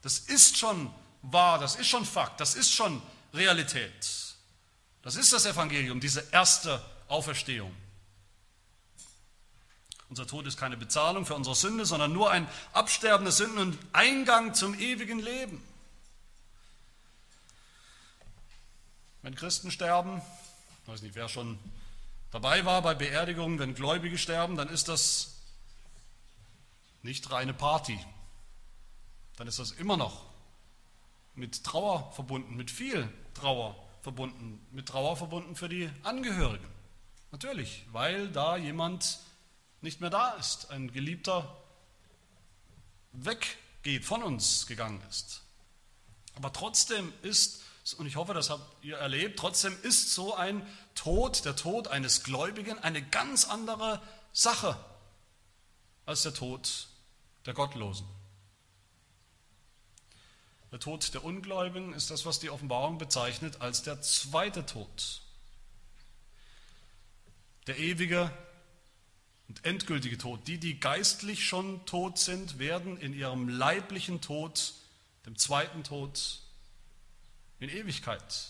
Das 0.02 0.20
ist 0.20 0.58
schon 0.58 0.94
wahr, 1.22 1.60
das 1.60 1.76
ist 1.76 1.88
schon 1.88 2.06
Fakt, 2.06 2.40
das 2.40 2.56
ist 2.56 2.72
schon 2.72 3.02
Realität. 3.34 4.36
Das 5.02 5.16
ist 5.16 5.34
das 5.34 5.46
Evangelium, 5.46 6.00
diese 6.00 6.24
erste 6.32 6.84
Auferstehung. 7.08 7.76
Unser 10.10 10.28
Tod 10.28 10.46
ist 10.46 10.58
keine 10.58 10.78
Bezahlung 10.78 11.26
für 11.26 11.36
unsere 11.36 11.56
Sünde, 11.56 11.86
sondern 11.86 12.14
nur 12.14 12.32
ein 12.32 12.48
Absterben 12.74 13.26
der 13.26 13.32
Sünden 13.32 13.58
und 13.58 13.78
Eingang 13.92 14.54
zum 14.54 14.78
ewigen 14.80 15.20
Leben. 15.20 15.62
Wenn 19.24 19.34
Christen 19.34 19.72
sterben, 19.72 20.22
ich 20.84 20.92
weiß 20.92 21.02
nicht, 21.02 21.16
wer 21.16 21.28
schon 21.28 21.58
dabei 22.30 22.64
war 22.66 22.84
bei 22.84 22.94
Beerdigungen, 22.94 23.58
wenn 23.58 23.74
Gläubige 23.74 24.20
sterben, 24.20 24.56
dann 24.56 24.70
ist 24.70 24.88
das 24.88 25.36
nicht 27.02 27.32
reine 27.32 27.54
Party. 27.54 28.00
Dann 29.38 29.48
ist 29.48 29.58
das 29.58 29.72
immer 29.72 29.98
noch 29.98 30.22
mit 31.34 31.64
Trauer 31.64 32.12
verbunden, 32.14 32.56
mit 32.56 32.70
viel 32.72 33.12
Trauer 33.34 33.76
verbunden, 34.02 34.66
mit 34.72 34.88
Trauer 34.88 35.18
verbunden 35.18 35.56
für 35.56 35.70
die 35.70 35.90
Angehörigen. 36.04 36.68
Natürlich, 37.32 37.86
weil 37.92 38.30
da 38.30 38.56
jemand 38.56 39.20
nicht 39.86 40.02
mehr 40.02 40.10
da 40.10 40.32
ist, 40.32 40.72
ein 40.72 40.92
Geliebter 40.92 41.56
weggeht, 43.14 44.04
von 44.04 44.24
uns 44.24 44.68
gegangen 44.68 45.02
ist. 45.10 45.44
Aber 46.34 46.52
trotzdem 46.52 47.14
ist, 47.22 47.62
und 47.98 48.08
ich 48.08 48.18
hoffe, 48.18 48.34
das 48.34 48.50
habt 48.50 48.84
ihr 48.84 48.98
erlebt, 48.98 49.40
trotzdem 49.40 49.78
ist 49.84 50.14
so 50.14 50.36
ein 50.36 50.68
Tod, 50.96 51.46
der 51.46 51.56
Tod 51.56 51.88
eines 51.88 52.24
Gläubigen, 52.24 52.80
eine 52.80 53.02
ganz 53.02 53.46
andere 53.46 54.02
Sache 54.34 54.78
als 56.06 56.24
der 56.24 56.34
Tod 56.34 56.88
der 57.46 57.54
Gottlosen. 57.54 58.08
Der 60.72 60.80
Tod 60.80 61.14
der 61.14 61.24
Ungläubigen 61.24 61.94
ist 61.94 62.10
das, 62.12 62.26
was 62.26 62.40
die 62.40 62.50
Offenbarung 62.50 62.98
bezeichnet 62.98 63.62
als 63.62 63.84
der 63.84 64.02
zweite 64.02 64.66
Tod. 64.66 65.22
Der 67.68 67.78
ewige 67.78 68.32
und 69.48 69.66
endgültige 69.66 70.18
Tod. 70.18 70.48
Die, 70.48 70.58
die 70.58 70.80
geistlich 70.80 71.46
schon 71.46 71.86
tot 71.86 72.18
sind, 72.18 72.60
werden 72.60 72.98
in 72.98 73.14
ihrem 73.14 73.48
leiblichen 73.48 74.22
Tod, 74.22 74.74
dem 75.26 75.38
zweiten 75.38 75.84
Tod, 75.84 76.42
in 77.60 77.70
Ewigkeit 77.70 78.50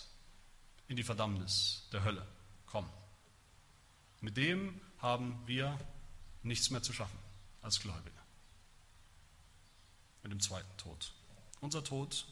in 0.88 0.96
die 0.96 1.04
Verdammnis 1.04 1.88
der 1.92 2.04
Hölle 2.04 2.26
kommen. 2.66 2.90
Mit 4.22 4.38
dem 4.38 4.80
haben 5.00 5.38
wir 5.46 5.78
nichts 6.44 6.70
mehr 6.70 6.82
zu 6.82 6.94
schaffen 6.94 7.18
als 7.62 7.80
Gläubige. 7.80 8.16
Mit 10.24 10.32
dem 10.32 10.40
zweiten 10.40 10.78
Tod. 10.78 11.12
Unser 11.62 11.84
Tod 11.84 12.26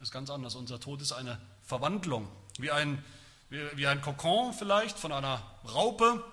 ist 0.00 0.12
ganz 0.12 0.30
anders. 0.30 0.54
Unser 0.54 0.80
Tod 0.80 1.02
ist 1.02 1.12
eine 1.12 1.40
Verwandlung, 1.62 2.28
wie 2.58 2.70
ein, 2.70 3.02
wie, 3.48 3.60
wie 3.76 3.86
ein 3.86 4.00
Kokon 4.00 4.52
vielleicht 4.52 4.98
von 4.98 5.12
einer 5.12 5.42
Raupe, 5.64 6.24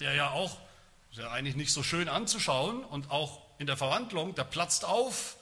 der 0.00 0.14
ja 0.14 0.30
auch, 0.30 0.58
ist 1.12 1.18
ja 1.18 1.30
eigentlich 1.30 1.56
nicht 1.56 1.72
so 1.72 1.82
schön 1.82 2.08
anzuschauen 2.08 2.84
und 2.84 3.10
auch 3.10 3.42
in 3.58 3.66
der 3.66 3.76
Verwandlung, 3.76 4.34
der 4.34 4.44
platzt 4.44 4.86
auf, 4.86 5.36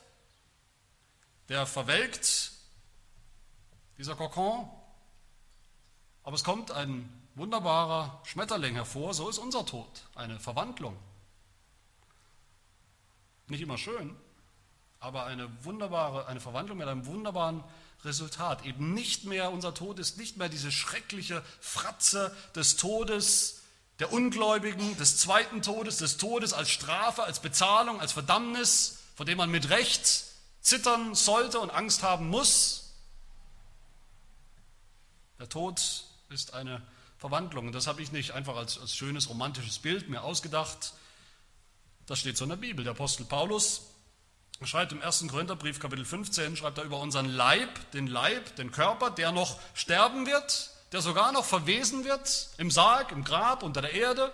der 1.47 1.65
verwelkt, 1.65 2.51
dieser 3.97 4.15
Kokon, 4.15 4.69
aber 6.23 6.35
es 6.35 6.43
kommt 6.43 6.71
ein 6.71 7.09
wunderbarer 7.35 8.21
Schmetterling 8.25 8.75
hervor, 8.75 9.13
so 9.13 9.29
ist 9.29 9.37
unser 9.37 9.65
Tod, 9.65 9.87
eine 10.13 10.39
Verwandlung. 10.41 10.97
Nicht 13.47 13.61
immer 13.61 13.77
schön, 13.77 14.15
aber 14.99 15.25
eine 15.25 15.49
wunderbare, 15.63 16.27
eine 16.27 16.41
Verwandlung 16.41 16.79
mit 16.79 16.87
einem 16.89 17.05
wunderbaren 17.05 17.63
Resultat. 18.03 18.65
Eben 18.65 18.93
nicht 18.93 19.23
mehr, 19.23 19.51
unser 19.51 19.73
Tod 19.73 19.99
ist 19.99 20.17
nicht 20.17 20.35
mehr 20.35 20.49
diese 20.49 20.71
schreckliche 20.71 21.41
Fratze 21.61 22.35
des 22.55 22.75
Todes, 22.75 23.60
der 24.01 24.11
Ungläubigen, 24.11 24.97
des 24.97 25.17
zweiten 25.17 25.61
Todes, 25.61 25.97
des 25.97 26.17
Todes 26.17 26.53
als 26.53 26.71
Strafe, 26.71 27.23
als 27.23 27.39
Bezahlung, 27.39 28.01
als 28.01 28.11
Verdammnis, 28.11 28.97
vor 29.15 29.27
dem 29.27 29.37
man 29.37 29.51
mit 29.51 29.69
Recht 29.69 30.25
zittern 30.59 31.13
sollte 31.13 31.59
und 31.59 31.69
Angst 31.69 32.01
haben 32.01 32.27
muss. 32.27 32.95
Der 35.39 35.47
Tod 35.47 36.03
ist 36.29 36.55
eine 36.55 36.81
Verwandlung. 37.19 37.67
Und 37.67 37.73
das 37.73 37.85
habe 37.85 38.01
ich 38.01 38.11
nicht 38.11 38.31
einfach 38.31 38.55
als, 38.55 38.79
als 38.79 38.95
schönes 38.95 39.29
romantisches 39.29 39.77
Bild 39.77 40.09
mir 40.09 40.23
ausgedacht. 40.23 40.93
Das 42.07 42.17
steht 42.17 42.37
so 42.37 42.45
in 42.45 42.49
der 42.49 42.57
Bibel. 42.57 42.83
Der 42.83 42.93
Apostel 42.93 43.25
Paulus 43.25 43.83
schreibt 44.63 44.93
im 44.93 45.03
1. 45.03 45.27
Korintherbrief, 45.27 45.79
Kapitel 45.79 46.05
15, 46.05 46.57
schreibt 46.57 46.79
er 46.79 46.85
über 46.85 46.99
unseren 46.99 47.27
Leib, 47.27 47.91
den 47.91 48.07
Leib, 48.07 48.55
den 48.55 48.71
Körper, 48.71 49.11
der 49.11 49.31
noch 49.31 49.59
sterben 49.75 50.25
wird, 50.25 50.70
der 50.91 51.01
sogar 51.01 51.31
noch 51.31 51.45
verwesen 51.45 52.03
wird, 52.03 52.49
im 52.57 52.69
Sarg, 52.69 53.11
im 53.11 53.23
Grab, 53.23 53.63
unter 53.63 53.81
der 53.81 53.93
Erde. 53.93 54.33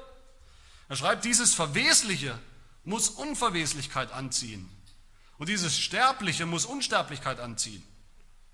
Er 0.89 0.95
schreibt, 0.95 1.25
dieses 1.25 1.53
Verwesliche 1.53 2.37
muss 2.83 3.09
Unverweslichkeit 3.09 4.11
anziehen. 4.11 4.69
Und 5.37 5.49
dieses 5.49 5.77
Sterbliche 5.77 6.45
muss 6.45 6.65
Unsterblichkeit 6.65 7.39
anziehen, 7.39 7.83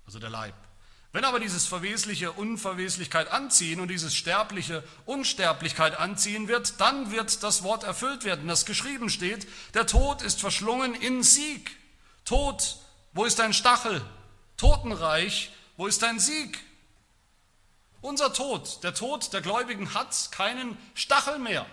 also 0.04 0.18
der 0.18 0.28
Leib. 0.28 0.54
Wenn 1.12 1.24
aber 1.24 1.38
dieses 1.38 1.66
Verwesliche 1.66 2.32
Unverweslichkeit 2.32 3.30
anziehen 3.30 3.80
und 3.80 3.86
dieses 3.86 4.16
Sterbliche 4.16 4.82
Unsterblichkeit 5.06 5.96
anziehen 5.96 6.48
wird, 6.48 6.80
dann 6.80 7.12
wird 7.12 7.44
das 7.44 7.62
Wort 7.62 7.84
erfüllt 7.84 8.24
werden, 8.24 8.48
das 8.48 8.66
geschrieben 8.66 9.08
steht, 9.08 9.46
der 9.74 9.86
Tod 9.86 10.22
ist 10.22 10.40
verschlungen 10.40 10.92
in 10.92 11.22
Sieg. 11.22 11.70
Tod, 12.24 12.78
wo 13.12 13.24
ist 13.24 13.38
dein 13.38 13.52
Stachel? 13.52 14.02
Totenreich, 14.56 15.52
wo 15.76 15.86
ist 15.86 16.02
dein 16.02 16.18
Sieg? 16.18 16.58
Unser 18.04 18.34
Tod, 18.34 18.82
der 18.82 18.92
Tod 18.92 19.32
der 19.32 19.40
Gläubigen 19.40 19.94
hat 19.94 20.30
keinen 20.30 20.76
Stachel 20.94 21.38
mehr, 21.38 21.64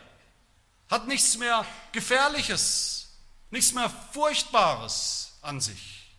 hat 0.90 1.06
nichts 1.06 1.38
mehr 1.38 1.66
Gefährliches, 1.92 3.10
nichts 3.50 3.74
mehr 3.74 3.90
Furchtbares 3.90 5.34
an 5.42 5.60
sich. 5.60 6.16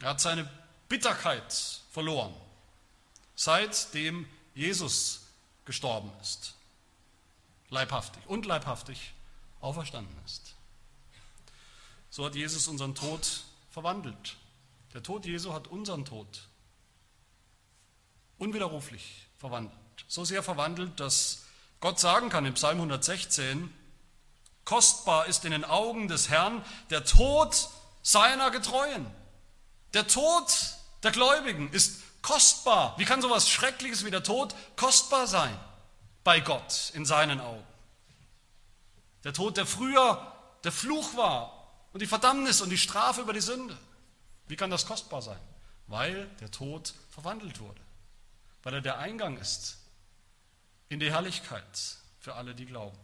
Er 0.00 0.08
hat 0.08 0.20
seine 0.20 0.50
Bitterkeit 0.88 1.52
verloren, 1.92 2.34
seitdem 3.36 4.28
Jesus 4.56 5.20
gestorben 5.66 6.10
ist, 6.20 6.54
leibhaftig 7.70 8.26
und 8.26 8.44
leibhaftig 8.44 9.12
auferstanden 9.60 10.16
ist. 10.26 10.56
So 12.10 12.26
hat 12.26 12.34
Jesus 12.34 12.66
unseren 12.66 12.96
Tod 12.96 13.44
verwandelt. 13.70 14.36
Der 14.98 15.04
Tod 15.04 15.26
Jesu 15.26 15.52
hat 15.52 15.68
unseren 15.68 16.04
Tod 16.04 16.48
unwiderruflich 18.36 19.28
verwandelt. 19.36 19.78
So 20.08 20.24
sehr 20.24 20.42
verwandelt, 20.42 20.98
dass 20.98 21.44
Gott 21.78 22.00
sagen 22.00 22.30
kann 22.30 22.44
im 22.44 22.54
Psalm 22.54 22.78
116, 22.78 23.72
kostbar 24.64 25.26
ist 25.26 25.44
in 25.44 25.52
den 25.52 25.64
Augen 25.64 26.08
des 26.08 26.30
Herrn 26.30 26.64
der 26.90 27.04
Tod 27.04 27.68
seiner 28.02 28.50
Getreuen. 28.50 29.06
Der 29.94 30.08
Tod 30.08 30.52
der 31.04 31.12
Gläubigen 31.12 31.70
ist 31.70 32.02
kostbar. 32.20 32.98
Wie 32.98 33.04
kann 33.04 33.22
so 33.22 33.28
etwas 33.28 33.48
Schreckliches 33.48 34.04
wie 34.04 34.10
der 34.10 34.24
Tod 34.24 34.52
kostbar 34.74 35.28
sein 35.28 35.56
bei 36.24 36.40
Gott 36.40 36.90
in 36.94 37.06
seinen 37.06 37.40
Augen? 37.40 37.66
Der 39.22 39.32
Tod, 39.32 39.58
der 39.58 39.66
früher 39.66 40.34
der 40.64 40.72
Fluch 40.72 41.16
war 41.16 41.68
und 41.92 42.02
die 42.02 42.08
Verdammnis 42.08 42.60
und 42.60 42.70
die 42.70 42.78
Strafe 42.78 43.20
über 43.20 43.32
die 43.32 43.40
Sünde. 43.40 43.78
Wie 44.48 44.56
kann 44.56 44.70
das 44.70 44.86
kostbar 44.86 45.22
sein? 45.22 45.40
Weil 45.86 46.26
der 46.40 46.50
Tod 46.50 46.94
verwandelt 47.10 47.60
wurde. 47.60 47.80
Weil 48.62 48.74
er 48.74 48.80
der 48.80 48.98
Eingang 48.98 49.38
ist 49.38 49.78
in 50.88 51.00
die 51.00 51.10
Herrlichkeit 51.10 51.98
für 52.18 52.34
alle, 52.34 52.54
die 52.54 52.66
glauben. 52.66 52.98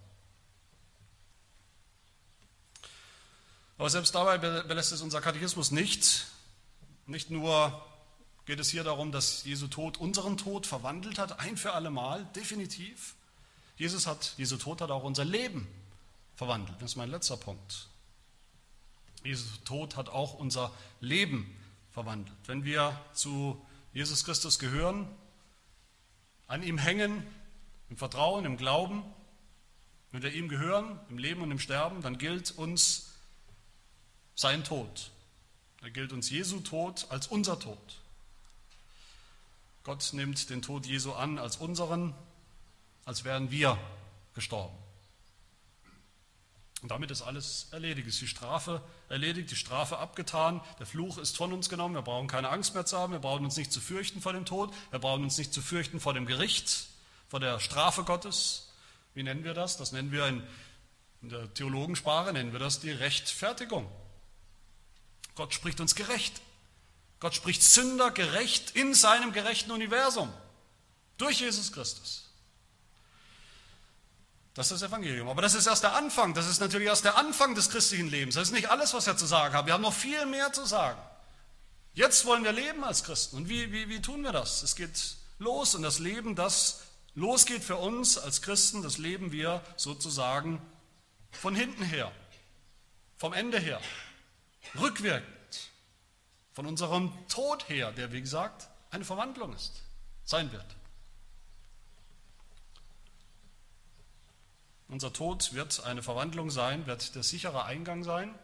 Aber 3.78 3.90
selbst 3.90 4.14
dabei 4.14 4.38
belässt 4.38 4.92
es 4.92 5.02
unser 5.02 5.20
Katechismus 5.20 5.70
nicht, 5.70 6.26
nicht 7.06 7.30
nur 7.30 7.84
geht 8.46 8.60
es 8.60 8.70
hier 8.70 8.84
darum, 8.84 9.10
dass 9.10 9.44
Jesu 9.44 9.66
Tod 9.66 9.98
unseren 9.98 10.36
Tod 10.36 10.66
verwandelt 10.66 11.18
hat, 11.18 11.40
ein 11.40 11.56
für 11.56 11.72
alle 11.72 11.90
Mal, 11.90 12.24
definitiv. 12.36 13.14
Jesus 13.76 14.06
hat, 14.06 14.34
Jesu 14.36 14.56
Tod 14.56 14.80
hat 14.80 14.90
auch 14.90 15.02
unser 15.02 15.24
Leben 15.24 15.66
verwandelt. 16.36 16.80
Das 16.80 16.92
ist 16.92 16.96
mein 16.96 17.10
letzter 17.10 17.36
Punkt. 17.36 17.88
Jesu 19.24 19.46
Tod 19.64 19.96
hat 19.96 20.08
auch 20.08 20.34
unser 20.34 20.70
Leben 21.00 21.50
verwandelt. 21.92 22.36
Wenn 22.46 22.64
wir 22.64 23.00
zu 23.14 23.64
Jesus 23.92 24.24
Christus 24.24 24.58
gehören, 24.58 25.08
an 26.46 26.62
ihm 26.62 26.78
hängen, 26.78 27.26
im 27.88 27.96
Vertrauen, 27.96 28.44
im 28.44 28.56
Glauben, 28.56 29.02
wenn 30.12 30.22
wir 30.22 30.32
ihm 30.32 30.48
gehören, 30.48 31.00
im 31.08 31.18
Leben 31.18 31.42
und 31.42 31.50
im 31.50 31.58
Sterben, 31.58 32.02
dann 32.02 32.18
gilt 32.18 32.50
uns 32.52 33.14
sein 34.34 34.62
Tod. 34.62 35.10
Da 35.80 35.88
gilt 35.88 36.12
uns 36.12 36.30
Jesu 36.30 36.60
Tod 36.60 37.06
als 37.10 37.26
unser 37.26 37.58
Tod. 37.58 38.00
Gott 39.84 40.10
nimmt 40.12 40.50
den 40.50 40.62
Tod 40.62 40.86
Jesu 40.86 41.12
an 41.12 41.38
als 41.38 41.56
unseren, 41.56 42.14
als 43.04 43.24
wären 43.24 43.50
wir 43.50 43.78
gestorben. 44.34 44.83
Und 46.84 46.90
damit 46.90 47.10
ist 47.10 47.22
alles 47.22 47.68
erledigt, 47.70 48.06
ist 48.06 48.20
die 48.20 48.28
Strafe 48.28 48.82
erledigt, 49.08 49.50
die 49.50 49.56
Strafe 49.56 49.96
abgetan, 49.96 50.60
der 50.78 50.84
Fluch 50.84 51.16
ist 51.16 51.34
von 51.34 51.50
uns 51.50 51.70
genommen, 51.70 51.94
wir 51.94 52.02
brauchen 52.02 52.28
keine 52.28 52.50
Angst 52.50 52.74
mehr 52.74 52.84
zu 52.84 52.98
haben, 52.98 53.14
wir 53.14 53.20
brauchen 53.20 53.42
uns 53.42 53.56
nicht 53.56 53.72
zu 53.72 53.80
fürchten 53.80 54.20
vor 54.20 54.34
dem 54.34 54.44
Tod, 54.44 54.70
wir 54.90 54.98
brauchen 54.98 55.24
uns 55.24 55.38
nicht 55.38 55.54
zu 55.54 55.62
fürchten 55.62 55.98
vor 55.98 56.12
dem 56.12 56.26
Gericht, 56.26 56.88
vor 57.30 57.40
der 57.40 57.58
Strafe 57.58 58.04
Gottes. 58.04 58.68
Wie 59.14 59.22
nennen 59.22 59.44
wir 59.44 59.54
das? 59.54 59.78
Das 59.78 59.92
nennen 59.92 60.12
wir 60.12 60.26
in, 60.26 60.42
in 61.22 61.30
der 61.30 61.54
Theologensprache, 61.54 62.34
nennen 62.34 62.52
wir 62.52 62.60
das 62.60 62.80
die 62.80 62.90
Rechtfertigung. 62.90 63.90
Gott 65.36 65.54
spricht 65.54 65.80
uns 65.80 65.94
gerecht. 65.94 66.42
Gott 67.18 67.34
spricht 67.34 67.62
Sünder 67.62 68.10
gerecht 68.10 68.72
in 68.76 68.92
seinem 68.92 69.32
gerechten 69.32 69.70
Universum. 69.70 70.30
Durch 71.16 71.40
Jesus 71.40 71.72
Christus. 71.72 72.23
Das 74.54 74.70
ist 74.70 74.80
das 74.80 74.88
Evangelium. 74.88 75.28
Aber 75.28 75.42
das 75.42 75.54
ist 75.54 75.66
erst 75.66 75.82
der 75.82 75.94
Anfang. 75.94 76.32
Das 76.32 76.48
ist 76.48 76.60
natürlich 76.60 76.86
erst 76.86 77.04
der 77.04 77.16
Anfang 77.16 77.54
des 77.54 77.70
christlichen 77.70 78.08
Lebens. 78.08 78.36
Das 78.36 78.48
ist 78.48 78.52
nicht 78.52 78.70
alles, 78.70 78.94
was 78.94 79.06
wir 79.06 79.16
zu 79.16 79.26
sagen 79.26 79.54
haben. 79.54 79.66
Wir 79.66 79.74
haben 79.74 79.82
noch 79.82 79.92
viel 79.92 80.26
mehr 80.26 80.52
zu 80.52 80.64
sagen. 80.64 81.00
Jetzt 81.92 82.24
wollen 82.24 82.44
wir 82.44 82.52
leben 82.52 82.84
als 82.84 83.04
Christen. 83.04 83.36
Und 83.36 83.48
wie, 83.48 83.72
wie, 83.72 83.88
wie 83.88 84.00
tun 84.00 84.22
wir 84.22 84.32
das? 84.32 84.62
Es 84.62 84.76
geht 84.76 85.16
los 85.38 85.74
und 85.74 85.82
das 85.82 85.98
Leben, 85.98 86.36
das 86.36 86.82
losgeht 87.14 87.62
für 87.62 87.76
uns 87.76 88.18
als 88.18 88.42
Christen, 88.42 88.82
das 88.82 88.98
leben 88.98 89.32
wir 89.32 89.62
sozusagen 89.76 90.60
von 91.30 91.54
hinten 91.54 91.84
her, 91.84 92.10
vom 93.16 93.32
Ende 93.32 93.58
her 93.58 93.80
rückwirkend 94.80 95.70
von 96.52 96.66
unserem 96.66 97.12
Tod 97.28 97.68
her, 97.68 97.92
der 97.92 98.12
wie 98.12 98.20
gesagt 98.20 98.68
eine 98.90 99.04
Verwandlung 99.04 99.54
ist, 99.54 99.82
sein 100.24 100.50
wird. 100.52 100.64
Unser 104.88 105.12
Tod 105.12 105.54
wird 105.54 105.84
eine 105.84 106.02
Verwandlung 106.02 106.50
sein, 106.50 106.86
wird 106.86 107.14
der 107.14 107.22
sichere 107.22 107.64
Eingang 107.64 108.04
sein 108.04 108.34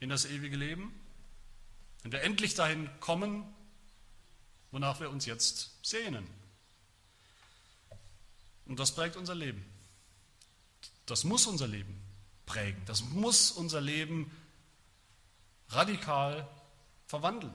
in 0.00 0.08
das 0.08 0.24
ewige 0.26 0.56
Leben, 0.56 0.92
wenn 2.02 2.12
wir 2.12 2.22
endlich 2.22 2.54
dahin 2.54 2.90
kommen, 3.00 3.44
wonach 4.70 5.00
wir 5.00 5.10
uns 5.10 5.26
jetzt 5.26 5.70
sehnen. 5.82 6.26
Und 8.66 8.78
das 8.78 8.92
prägt 8.94 9.16
unser 9.16 9.34
Leben. 9.34 9.64
Das 11.06 11.24
muss 11.24 11.46
unser 11.46 11.68
Leben 11.68 12.00
prägen. 12.46 12.80
Das 12.86 13.02
muss 13.02 13.50
unser 13.50 13.80
Leben 13.80 14.30
radikal 15.68 16.48
verwandeln. 17.06 17.54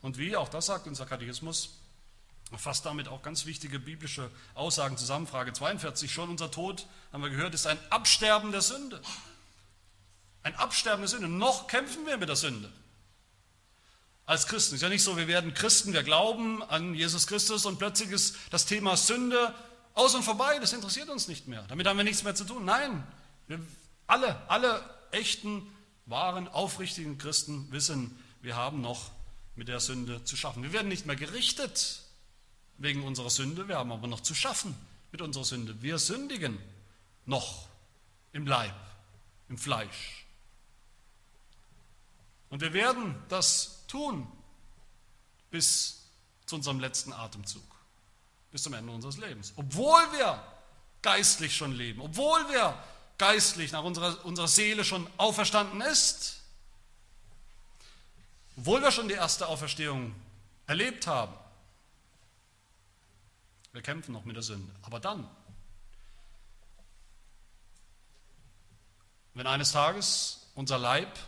Und 0.00 0.18
wie, 0.18 0.36
auch 0.36 0.48
das 0.48 0.66
sagt 0.66 0.86
unser 0.86 1.06
Katechismus, 1.06 1.78
fasst 2.56 2.86
damit 2.86 3.08
auch 3.08 3.22
ganz 3.22 3.44
wichtige 3.44 3.78
biblische 3.78 4.30
Aussagen 4.54 4.96
zusammen. 4.96 5.26
Frage 5.26 5.52
42, 5.52 6.10
schon 6.10 6.30
unser 6.30 6.50
Tod, 6.50 6.86
haben 7.12 7.22
wir 7.22 7.30
gehört, 7.30 7.52
ist 7.54 7.66
ein 7.66 7.78
Absterben 7.90 8.52
der 8.52 8.62
Sünde. 8.62 9.00
Ein 10.42 10.54
Absterben 10.54 11.02
der 11.02 11.08
Sünde. 11.08 11.28
Noch 11.28 11.66
kämpfen 11.66 12.06
wir 12.06 12.16
mit 12.16 12.28
der 12.28 12.36
Sünde. 12.36 12.72
Als 14.24 14.46
Christen. 14.46 14.76
Ist 14.76 14.82
ja 14.82 14.88
nicht 14.88 15.02
so, 15.02 15.16
wir 15.16 15.28
werden 15.28 15.52
Christen, 15.52 15.92
wir 15.92 16.02
glauben 16.02 16.62
an 16.62 16.94
Jesus 16.94 17.26
Christus 17.26 17.66
und 17.66 17.78
plötzlich 17.78 18.10
ist 18.10 18.36
das 18.50 18.64
Thema 18.64 18.96
Sünde 18.96 19.54
aus 19.94 20.14
und 20.14 20.22
vorbei. 20.22 20.58
Das 20.58 20.72
interessiert 20.72 21.10
uns 21.10 21.28
nicht 21.28 21.48
mehr. 21.48 21.64
Damit 21.68 21.86
haben 21.86 21.96
wir 21.98 22.04
nichts 22.04 22.22
mehr 22.22 22.34
zu 22.34 22.44
tun. 22.44 22.64
Nein, 22.64 23.06
wir 23.46 23.60
alle, 24.06 24.48
alle 24.48 24.82
echten, 25.10 25.70
wahren, 26.06 26.48
aufrichtigen 26.48 27.18
Christen 27.18 27.70
wissen, 27.70 28.18
wir 28.40 28.56
haben 28.56 28.80
noch 28.80 29.10
mit 29.54 29.68
der 29.68 29.80
Sünde 29.80 30.24
zu 30.24 30.36
schaffen. 30.36 30.62
Wir 30.62 30.72
werden 30.72 30.88
nicht 30.88 31.04
mehr 31.04 31.16
gerichtet 31.16 32.02
wegen 32.78 33.04
unserer 33.04 33.30
Sünde, 33.30 33.68
wir 33.68 33.76
haben 33.76 33.92
aber 33.92 34.06
noch 34.06 34.20
zu 34.20 34.34
schaffen 34.34 34.74
mit 35.12 35.20
unserer 35.20 35.44
Sünde. 35.44 35.80
Wir 35.82 35.98
sündigen 35.98 36.58
noch 37.26 37.68
im 38.32 38.46
Leib, 38.46 38.74
im 39.48 39.58
Fleisch. 39.58 40.24
Und 42.50 42.60
wir 42.60 42.72
werden 42.72 43.14
das 43.28 43.84
tun 43.88 44.26
bis 45.50 46.06
zu 46.46 46.56
unserem 46.56 46.80
letzten 46.80 47.12
Atemzug, 47.12 47.62
bis 48.50 48.62
zum 48.62 48.72
Ende 48.72 48.92
unseres 48.92 49.18
Lebens. 49.18 49.52
Obwohl 49.56 50.00
wir 50.12 50.42
geistlich 51.02 51.54
schon 51.56 51.72
leben, 51.72 52.00
obwohl 52.00 52.48
wir 52.48 52.78
geistlich 53.18 53.72
nach 53.72 53.82
unserer, 53.82 54.24
unserer 54.24 54.48
Seele 54.48 54.84
schon 54.84 55.06
auferstanden 55.16 55.80
ist, 55.80 56.40
obwohl 58.56 58.80
wir 58.82 58.90
schon 58.90 59.08
die 59.08 59.14
erste 59.14 59.46
Auferstehung 59.46 60.14
erlebt 60.66 61.06
haben. 61.06 61.34
Wir 63.72 63.82
kämpfen 63.82 64.12
noch 64.12 64.24
mit 64.24 64.36
der 64.36 64.42
Sünde. 64.42 64.72
Aber 64.82 65.00
dann, 65.00 65.28
wenn 69.34 69.46
eines 69.46 69.72
Tages 69.72 70.50
unser 70.54 70.78
Leib 70.78 71.18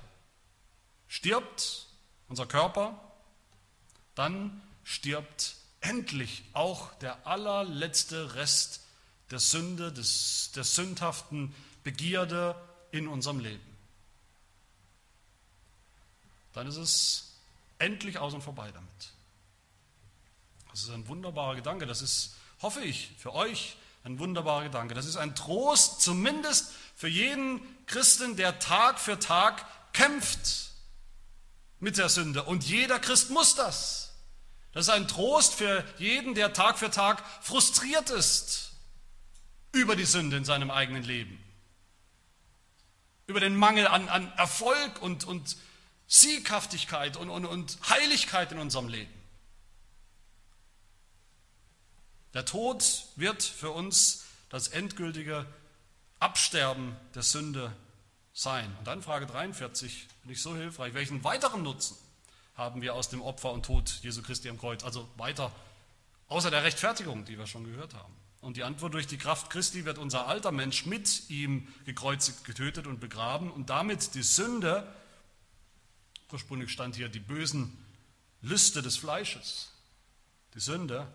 stirbt, 1.06 1.86
unser 2.28 2.46
Körper, 2.46 2.98
dann 4.14 4.60
stirbt 4.84 5.56
endlich 5.80 6.42
auch 6.52 6.92
der 6.94 7.26
allerletzte 7.26 8.34
Rest 8.34 8.80
der 9.30 9.38
Sünde, 9.38 9.92
des, 9.92 10.50
der 10.54 10.64
sündhaften 10.64 11.54
Begierde 11.84 12.54
in 12.90 13.08
unserem 13.08 13.38
Leben. 13.38 13.70
Dann 16.52 16.66
ist 16.66 16.76
es 16.76 17.34
endlich 17.78 18.18
aus 18.18 18.34
und 18.34 18.42
vorbei 18.42 18.70
damit. 18.72 19.12
Das 20.70 20.82
ist 20.82 20.90
ein 20.90 21.06
wunderbarer 21.08 21.56
Gedanke. 21.56 21.86
Das 21.86 22.02
ist, 22.02 22.34
hoffe 22.60 22.80
ich, 22.80 23.12
für 23.18 23.34
euch 23.34 23.76
ein 24.04 24.18
wunderbarer 24.18 24.64
Gedanke. 24.64 24.94
Das 24.94 25.06
ist 25.06 25.16
ein 25.16 25.34
Trost, 25.34 26.00
zumindest 26.00 26.72
für 26.94 27.08
jeden 27.08 27.60
Christen, 27.86 28.36
der 28.36 28.58
Tag 28.58 28.98
für 28.98 29.18
Tag 29.18 29.64
kämpft 29.92 30.70
mit 31.78 31.96
der 31.98 32.08
Sünde. 32.08 32.44
Und 32.44 32.64
jeder 32.64 32.98
Christ 32.98 33.30
muss 33.30 33.54
das. 33.54 34.12
Das 34.72 34.86
ist 34.86 34.90
ein 34.90 35.08
Trost 35.08 35.54
für 35.54 35.84
jeden, 35.98 36.34
der 36.34 36.52
Tag 36.52 36.78
für 36.78 36.90
Tag 36.90 37.22
frustriert 37.42 38.10
ist 38.10 38.70
über 39.72 39.96
die 39.96 40.04
Sünde 40.04 40.36
in 40.36 40.44
seinem 40.44 40.70
eigenen 40.70 41.02
Leben 41.02 41.40
über 43.30 43.40
den 43.40 43.56
Mangel 43.56 43.86
an, 43.86 44.08
an 44.08 44.30
Erfolg 44.36 45.00
und, 45.00 45.24
und 45.24 45.56
Sieghaftigkeit 46.08 47.16
und, 47.16 47.30
und, 47.30 47.46
und 47.46 47.78
Heiligkeit 47.88 48.52
in 48.52 48.58
unserem 48.58 48.88
Leben. 48.88 49.12
Der 52.34 52.44
Tod 52.44 53.06
wird 53.16 53.42
für 53.42 53.70
uns 53.70 54.24
das 54.48 54.68
endgültige 54.68 55.46
Absterben 56.20 56.96
der 57.14 57.22
Sünde 57.22 57.74
sein. 58.32 58.74
Und 58.78 58.86
dann 58.86 59.02
Frage 59.02 59.26
43, 59.26 60.06
finde 60.20 60.34
ich 60.34 60.42
so 60.42 60.54
hilfreich. 60.54 60.94
Welchen 60.94 61.24
weiteren 61.24 61.62
Nutzen 61.62 61.96
haben 62.54 62.82
wir 62.82 62.94
aus 62.94 63.08
dem 63.08 63.22
Opfer 63.22 63.52
und 63.52 63.64
Tod 63.64 64.00
Jesu 64.02 64.22
Christi 64.22 64.48
am 64.48 64.58
Kreuz? 64.58 64.84
Also 64.84 65.08
weiter, 65.16 65.52
außer 66.28 66.50
der 66.50 66.62
Rechtfertigung, 66.62 67.24
die 67.24 67.38
wir 67.38 67.46
schon 67.46 67.64
gehört 67.64 67.94
haben. 67.94 68.14
Und 68.40 68.56
die 68.56 68.64
Antwort 68.64 68.94
durch 68.94 69.06
die 69.06 69.18
Kraft 69.18 69.50
Christi 69.50 69.84
wird 69.84 69.98
unser 69.98 70.26
alter 70.26 70.52
Mensch 70.52 70.86
mit 70.86 71.28
ihm 71.28 71.68
gekreuzigt, 71.84 72.44
getötet 72.44 72.86
und 72.86 73.00
begraben 73.00 73.50
und 73.50 73.68
damit 73.68 74.14
die 74.14 74.22
Sünde, 74.22 74.86
ursprünglich 76.32 76.70
stand 76.70 76.96
hier 76.96 77.08
die 77.08 77.18
bösen 77.18 77.76
Lüste 78.40 78.80
des 78.80 78.96
Fleisches, 78.96 79.72
die 80.54 80.60
Sünde, 80.60 81.06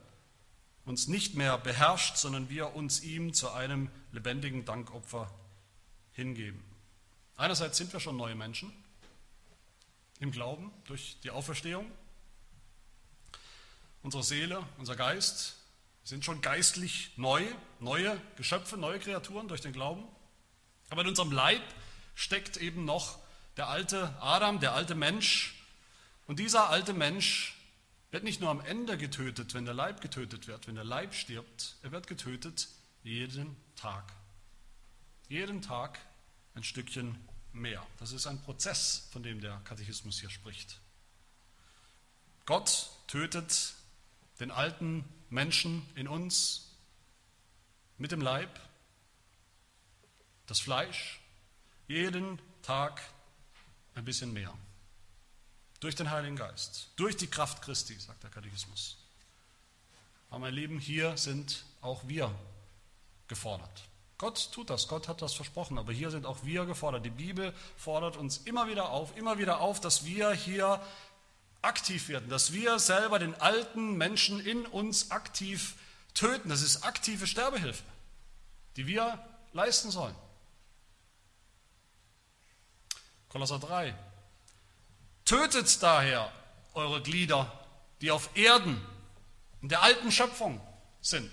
uns 0.85 1.07
nicht 1.07 1.35
mehr 1.35 1.57
beherrscht, 1.57 2.17
sondern 2.17 2.49
wir 2.49 2.75
uns 2.75 3.01
ihm 3.01 3.33
zu 3.33 3.51
einem 3.51 3.89
lebendigen 4.11 4.65
Dankopfer 4.65 5.33
hingeben. 6.13 6.63
Einerseits 7.35 7.77
sind 7.77 7.91
wir 7.91 7.99
schon 7.99 8.15
neue 8.15 8.35
Menschen 8.35 8.71
im 10.19 10.31
Glauben 10.31 10.71
durch 10.85 11.17
die 11.23 11.31
Auferstehung. 11.31 11.91
Unsere 14.03 14.23
Seele, 14.23 14.63
unser 14.77 14.95
Geist 14.95 15.57
sind 16.03 16.23
schon 16.23 16.41
geistlich 16.41 17.11
neu, 17.17 17.43
neue 17.79 18.21
Geschöpfe, 18.37 18.77
neue 18.77 18.99
Kreaturen 18.99 19.47
durch 19.47 19.61
den 19.61 19.73
Glauben. 19.73 20.03
Aber 20.89 21.01
in 21.01 21.07
unserem 21.07 21.31
Leib 21.31 21.63
steckt 22.13 22.57
eben 22.57 22.85
noch 22.85 23.17
der 23.57 23.67
alte 23.69 24.15
Adam, 24.21 24.59
der 24.59 24.73
alte 24.73 24.93
Mensch. 24.93 25.55
Und 26.27 26.39
dieser 26.39 26.69
alte 26.69 26.93
Mensch 26.93 27.54
wird 28.15 28.23
nicht 28.23 28.39
nur 28.39 28.49
am 28.49 28.61
Ende 28.61 28.97
getötet, 28.97 29.53
wenn 29.55 29.65
der 29.65 29.73
Leib 29.73 29.99
getötet 29.99 30.47
wird, 30.47 30.67
wenn 30.67 30.75
der 30.75 30.85
Leib 30.85 31.13
stirbt, 31.13 31.75
er 31.83 31.91
wird 31.91 32.07
getötet 32.07 32.69
jeden 33.03 33.57
Tag. 33.75 34.05
Jeden 35.27 35.61
Tag 35.61 35.99
ein 36.53 36.63
Stückchen 36.63 37.17
mehr. 37.51 37.85
Das 37.99 38.13
ist 38.13 38.25
ein 38.25 38.41
Prozess, 38.41 39.09
von 39.11 39.21
dem 39.21 39.41
der 39.41 39.59
Katechismus 39.65 40.21
hier 40.21 40.29
spricht. 40.29 40.79
Gott 42.45 42.89
tötet 43.07 43.73
den 44.39 44.49
alten 44.49 45.03
Menschen 45.29 45.85
in 45.95 46.07
uns 46.07 46.71
mit 47.97 48.13
dem 48.13 48.21
Leib, 48.21 48.61
das 50.45 50.61
Fleisch, 50.61 51.19
jeden 51.89 52.39
Tag 52.61 53.01
ein 53.93 54.05
bisschen 54.05 54.31
mehr. 54.31 54.57
Durch 55.85 55.93
den 55.93 56.09
Heiligen 56.09 56.35
Geist, 56.35 56.87
durch 56.95 57.15
die 57.15 57.27
Kraft 57.27 57.61
Christi, 57.61 57.93
sagt 57.99 58.23
der 58.23 58.31
Katechismus. 58.31 58.97
Aber 60.31 60.39
mein 60.39 60.55
Lieben, 60.55 60.79
hier 60.79 61.15
sind 61.15 61.63
auch 61.79 62.07
wir 62.07 62.33
gefordert. 63.27 63.83
Gott 64.17 64.51
tut 64.51 64.71
das, 64.71 64.87
Gott 64.87 65.07
hat 65.07 65.21
das 65.21 65.35
versprochen, 65.35 65.77
aber 65.77 65.93
hier 65.93 66.09
sind 66.09 66.25
auch 66.25 66.39
wir 66.43 66.65
gefordert. 66.65 67.05
Die 67.05 67.11
Bibel 67.11 67.53
fordert 67.77 68.17
uns 68.17 68.37
immer 68.39 68.67
wieder 68.67 68.89
auf, 68.89 69.15
immer 69.15 69.37
wieder 69.37 69.59
auf, 69.61 69.79
dass 69.79 70.05
wir 70.05 70.31
hier 70.31 70.81
aktiv 71.61 72.09
werden, 72.09 72.29
dass 72.29 72.51
wir 72.51 72.79
selber 72.79 73.19
den 73.19 73.39
alten 73.39 73.95
Menschen 73.95 74.43
in 74.43 74.65
uns 74.65 75.11
aktiv 75.11 75.75
töten. 76.15 76.49
Das 76.49 76.63
ist 76.63 76.83
aktive 76.83 77.27
Sterbehilfe, 77.27 77.83
die 78.75 78.87
wir 78.87 79.23
leisten 79.53 79.91
sollen. 79.91 80.15
Kolosser 83.29 83.59
3. 83.59 83.93
Tötet 85.25 85.81
daher 85.81 86.31
eure 86.75 87.01
Glieder, 87.01 87.51
die 88.01 88.11
auf 88.11 88.29
Erden 88.35 88.79
in 89.61 89.69
der 89.69 89.81
alten 89.81 90.11
Schöpfung 90.11 90.61
sind, 91.01 91.31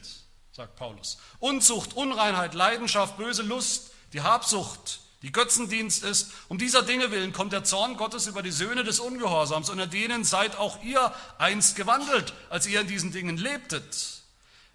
sagt 0.50 0.76
Paulus. 0.76 1.18
Unzucht, 1.40 1.92
Unreinheit, 1.92 2.55
Leidenschaft, 2.55 3.18
böse 3.18 3.42
Lust, 3.42 3.90
die 4.14 4.22
Habsucht, 4.22 5.00
die 5.20 5.31
Götzendienst 5.31 6.05
ist. 6.05 6.33
Um 6.48 6.57
dieser 6.57 6.83
Dinge 6.83 7.11
willen 7.11 7.35
kommt 7.35 7.52
der 7.52 7.64
Zorn 7.64 7.98
Gottes 7.98 8.26
über 8.26 8.42
die 8.42 8.50
Söhne 8.50 8.83
des 8.83 8.98
Ungehorsams, 8.98 9.68
unter 9.68 9.87
denen 9.87 10.24
seid 10.24 10.57
auch 10.57 10.83
ihr 10.83 11.14
einst 11.37 11.76
gewandelt, 11.76 12.33
als 12.48 12.66
ihr 12.66 12.81
in 12.81 12.87
diesen 12.87 13.12
Dingen 13.12 13.37
lebtet. 13.37 14.23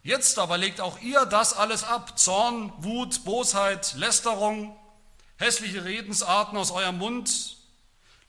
Jetzt 0.04 0.38
aber 0.38 0.60
legt 0.60 0.80
auch 0.80 1.02
ihr 1.02 1.26
das 1.26 1.54
alles 1.54 1.84
ab, 1.84 2.20
Zorn, 2.20 2.72
Wut, 2.78 3.26
Bosheit, 3.26 3.96
Lästerung, 3.96 4.78
hässliche 5.38 5.84
Redensarten 5.84 6.58
aus 6.58 6.70
eurem 6.70 7.00
Mund. 7.00 7.57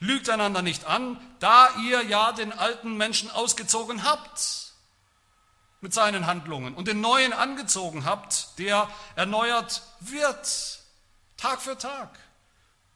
Lügt 0.00 0.28
einander 0.28 0.62
nicht 0.62 0.84
an, 0.84 1.20
da 1.40 1.70
ihr 1.82 2.02
ja 2.02 2.32
den 2.32 2.52
alten 2.52 2.96
Menschen 2.96 3.30
ausgezogen 3.30 4.04
habt 4.04 4.72
mit 5.80 5.92
seinen 5.92 6.26
Handlungen 6.26 6.74
und 6.74 6.88
den 6.88 7.00
neuen 7.00 7.32
angezogen 7.32 8.04
habt, 8.04 8.58
der 8.58 8.88
erneuert 9.16 9.82
wird 10.00 10.80
Tag 11.36 11.62
für 11.62 11.78
Tag 11.78 12.18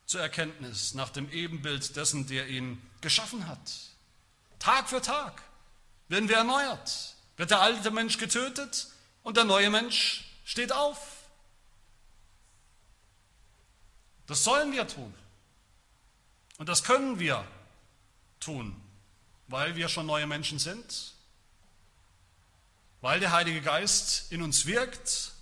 zur 0.06 0.20
Erkenntnis 0.20 0.94
nach 0.94 1.10
dem 1.10 1.30
Ebenbild 1.30 1.96
dessen, 1.96 2.26
der 2.26 2.48
ihn 2.48 2.82
geschaffen 3.00 3.46
hat. 3.48 3.72
Tag 4.58 4.88
für 4.88 5.00
Tag 5.00 5.42
werden 6.08 6.28
wir 6.28 6.36
erneuert. 6.36 7.14
Wird 7.36 7.50
der 7.50 7.60
alte 7.60 7.90
Mensch 7.90 8.18
getötet 8.18 8.88
und 9.22 9.36
der 9.36 9.44
neue 9.44 9.70
Mensch 9.70 10.24
steht 10.44 10.72
auf. 10.72 10.98
Das 14.26 14.44
sollen 14.44 14.72
wir 14.72 14.86
tun. 14.86 15.14
Und 16.62 16.68
das 16.68 16.84
können 16.84 17.18
wir 17.18 17.44
tun, 18.38 18.80
weil 19.48 19.74
wir 19.74 19.88
schon 19.88 20.06
neue 20.06 20.28
Menschen 20.28 20.60
sind 20.60 21.12
weil 23.02 23.18
der 23.18 23.32
Heilige 23.32 23.60
Geist 23.60 24.30
in 24.30 24.42
uns 24.42 24.64
wirkt, 24.64 25.32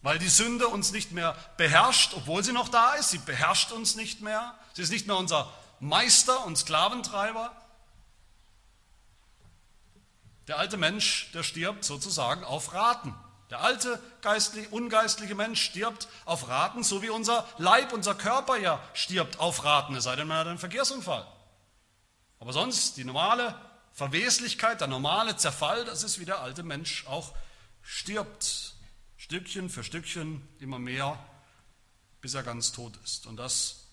weil 0.00 0.18
die 0.18 0.28
Sünde 0.28 0.68
uns 0.68 0.90
nicht 0.90 1.12
mehr 1.12 1.36
beherrscht, 1.56 2.14
obwohl 2.14 2.42
sie 2.42 2.52
noch 2.52 2.70
da 2.70 2.94
ist. 2.94 3.10
Sie 3.10 3.18
beherrscht 3.18 3.72
uns 3.72 3.94
nicht 3.94 4.22
mehr. 4.22 4.58
Sie 4.72 4.82
ist 4.82 4.90
nicht 4.90 5.06
mehr 5.06 5.18
unser 5.18 5.52
Meister 5.80 6.46
und 6.46 6.56
Sklaventreiber. 6.56 7.54
Der 10.46 10.58
alte 10.58 10.78
Mensch, 10.78 11.30
der 11.34 11.42
stirbt 11.42 11.84
sozusagen 11.84 12.42
auf 12.42 12.72
Raten. 12.72 13.14
Der 13.50 13.60
alte 13.62 14.00
geistliche, 14.20 14.68
ungeistliche 14.68 15.34
Mensch 15.34 15.62
stirbt 15.62 16.08
auf 16.26 16.48
Raten, 16.48 16.82
so 16.84 17.02
wie 17.02 17.08
unser 17.08 17.48
Leib, 17.56 17.92
unser 17.92 18.14
Körper 18.14 18.58
ja 18.58 18.82
stirbt 18.92 19.40
auf 19.40 19.64
Raten, 19.64 19.94
es 19.96 20.04
sei 20.04 20.16
denn, 20.16 20.28
man 20.28 20.38
hat 20.38 20.46
einen 20.48 20.58
Verkehrsunfall. 20.58 21.26
Aber 22.40 22.52
sonst 22.52 22.98
die 22.98 23.04
normale 23.04 23.58
Verweslichkeit, 23.92 24.80
der 24.80 24.88
normale 24.88 25.36
Zerfall, 25.36 25.84
das 25.86 26.02
ist 26.02 26.18
wie 26.20 26.26
der 26.26 26.40
alte 26.40 26.62
Mensch 26.62 27.06
auch 27.06 27.32
stirbt. 27.82 28.74
Stückchen 29.16 29.70
für 29.70 29.82
Stückchen 29.82 30.46
immer 30.60 30.78
mehr, 30.78 31.18
bis 32.20 32.34
er 32.34 32.42
ganz 32.42 32.72
tot 32.72 32.96
ist. 33.02 33.26
Und 33.26 33.36
das 33.36 33.86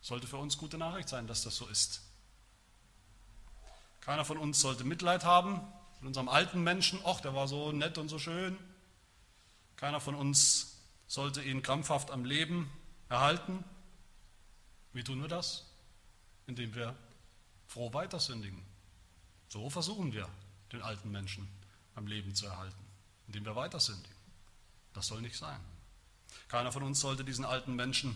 sollte 0.00 0.26
für 0.26 0.36
uns 0.36 0.58
gute 0.58 0.78
Nachricht 0.78 1.08
sein, 1.08 1.26
dass 1.26 1.42
das 1.44 1.56
so 1.56 1.66
ist. 1.68 2.02
Keiner 4.00 4.24
von 4.24 4.36
uns 4.36 4.60
sollte 4.60 4.84
Mitleid 4.84 5.24
haben 5.24 5.60
mit 6.04 6.08
unserem 6.08 6.28
alten 6.28 6.62
Menschen. 6.62 7.00
Ach, 7.06 7.18
der 7.22 7.34
war 7.34 7.48
so 7.48 7.72
nett 7.72 7.96
und 7.96 8.10
so 8.10 8.18
schön. 8.18 8.58
Keiner 9.76 10.00
von 10.00 10.14
uns 10.14 10.76
sollte 11.06 11.42
ihn 11.42 11.62
krampfhaft 11.62 12.10
am 12.10 12.26
Leben 12.26 12.70
erhalten. 13.08 13.64
Wie 14.92 15.02
tun 15.02 15.22
wir 15.22 15.28
das? 15.28 15.64
Indem 16.46 16.74
wir 16.74 16.94
froh 17.68 17.90
weiter 17.94 18.20
sündigen. 18.20 18.62
So 19.48 19.70
versuchen 19.70 20.12
wir, 20.12 20.28
den 20.72 20.82
alten 20.82 21.10
Menschen 21.10 21.48
am 21.94 22.06
Leben 22.06 22.34
zu 22.34 22.44
erhalten, 22.44 22.84
indem 23.26 23.46
wir 23.46 23.56
weiter 23.56 23.80
sündigen. 23.80 24.18
Das 24.92 25.06
soll 25.06 25.22
nicht 25.22 25.38
sein. 25.38 25.58
Keiner 26.48 26.70
von 26.70 26.82
uns 26.82 27.00
sollte 27.00 27.24
diesen 27.24 27.46
alten 27.46 27.76
Menschen 27.76 28.14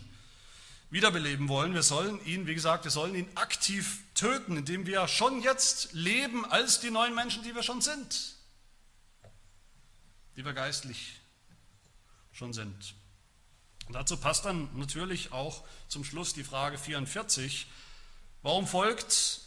wiederbeleben 0.89 1.49
wollen. 1.49 1.73
Wir 1.73 1.83
sollen 1.83 2.23
ihn, 2.25 2.47
wie 2.47 2.55
gesagt, 2.55 2.83
wir 2.83 2.91
sollen 2.91 3.15
ihn 3.15 3.29
aktiv 3.35 3.99
töten, 4.15 4.57
indem 4.57 4.85
wir 4.85 5.07
schon 5.07 5.41
jetzt 5.41 5.93
leben 5.93 6.45
als 6.45 6.79
die 6.79 6.91
neuen 6.91 7.13
Menschen, 7.13 7.43
die 7.43 7.53
wir 7.53 7.63
schon 7.63 7.81
sind, 7.81 8.35
die 10.35 10.45
wir 10.45 10.53
geistlich 10.53 11.19
schon 12.31 12.53
sind. 12.53 12.95
Und 13.87 13.93
dazu 13.93 14.17
passt 14.17 14.45
dann 14.45 14.69
natürlich 14.77 15.31
auch 15.31 15.63
zum 15.87 16.03
Schluss 16.03 16.33
die 16.33 16.43
Frage 16.43 16.77
44, 16.77 17.67
warum 18.43 18.67
folgt, 18.67 19.41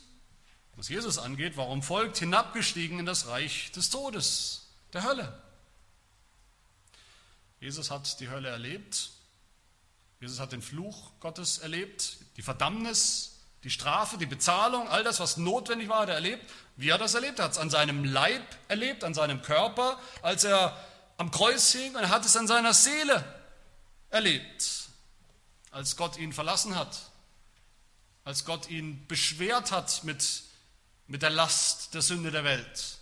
was 0.75 0.89
Jesus 0.89 1.19
angeht, 1.19 1.57
warum 1.57 1.83
folgt 1.83 2.19
hinabgestiegen 2.19 2.99
in 2.99 3.07
das 3.07 3.27
Reich 3.29 3.71
des 3.73 3.91
Todes, 3.91 4.69
der 4.93 5.05
Hölle? 5.05 5.41
Jesus 7.61 7.93
hat 7.93 8.19
die 8.19 8.29
Hölle 8.29 8.49
erlebt, 8.49 9.13
Jesus 10.23 10.39
hat 10.39 10.53
den 10.53 10.63
Fluch 10.63 11.11
Gottes 11.19 11.59
erlebt, 11.59 12.19
die 12.37 12.43
Verdammnis, 12.43 13.41
die 13.65 13.71
Strafe, 13.71 14.19
die 14.19 14.27
Bezahlung, 14.27 14.87
all 14.89 15.03
das, 15.03 15.19
was 15.19 15.37
notwendig 15.37 15.89
war, 15.89 16.03
hat 16.03 16.11
er 16.11 16.15
erlebt. 16.15 16.49
Wie 16.77 16.93
hat 16.93 17.01
er 17.01 17.07
das 17.07 17.15
erlebt? 17.15 17.41
Er 17.41 17.47
hat 17.47 17.53
es 17.53 17.59
an 17.59 17.71
seinem 17.71 18.05
Leib 18.05 18.45
erlebt, 18.69 19.03
an 19.03 19.15
seinem 19.15 19.43
Körper, 19.43 19.99
als 20.23 20.45
er 20.45 20.77
am 21.17 21.33
Kreuz 21.33 21.73
hing 21.73 21.97
und 21.97 22.03
er 22.03 22.09
hat 22.11 22.25
es 22.25 22.37
an 22.37 22.47
seiner 22.47 22.73
Seele 22.73 23.25
erlebt, 24.11 24.89
als 25.73 25.97
Gott 25.97 26.17
ihn 26.17 26.33
verlassen 26.33 26.77
hat, 26.77 27.11
als 28.23 28.45
Gott 28.45 28.71
ihn 28.71 29.05
beschwert 29.09 29.73
hat 29.73 30.05
mit, 30.05 30.45
mit 31.09 31.23
der 31.23 31.31
Last 31.31 31.95
der 31.95 32.03
Sünde 32.03 32.31
der 32.31 32.45
Welt. 32.45 32.99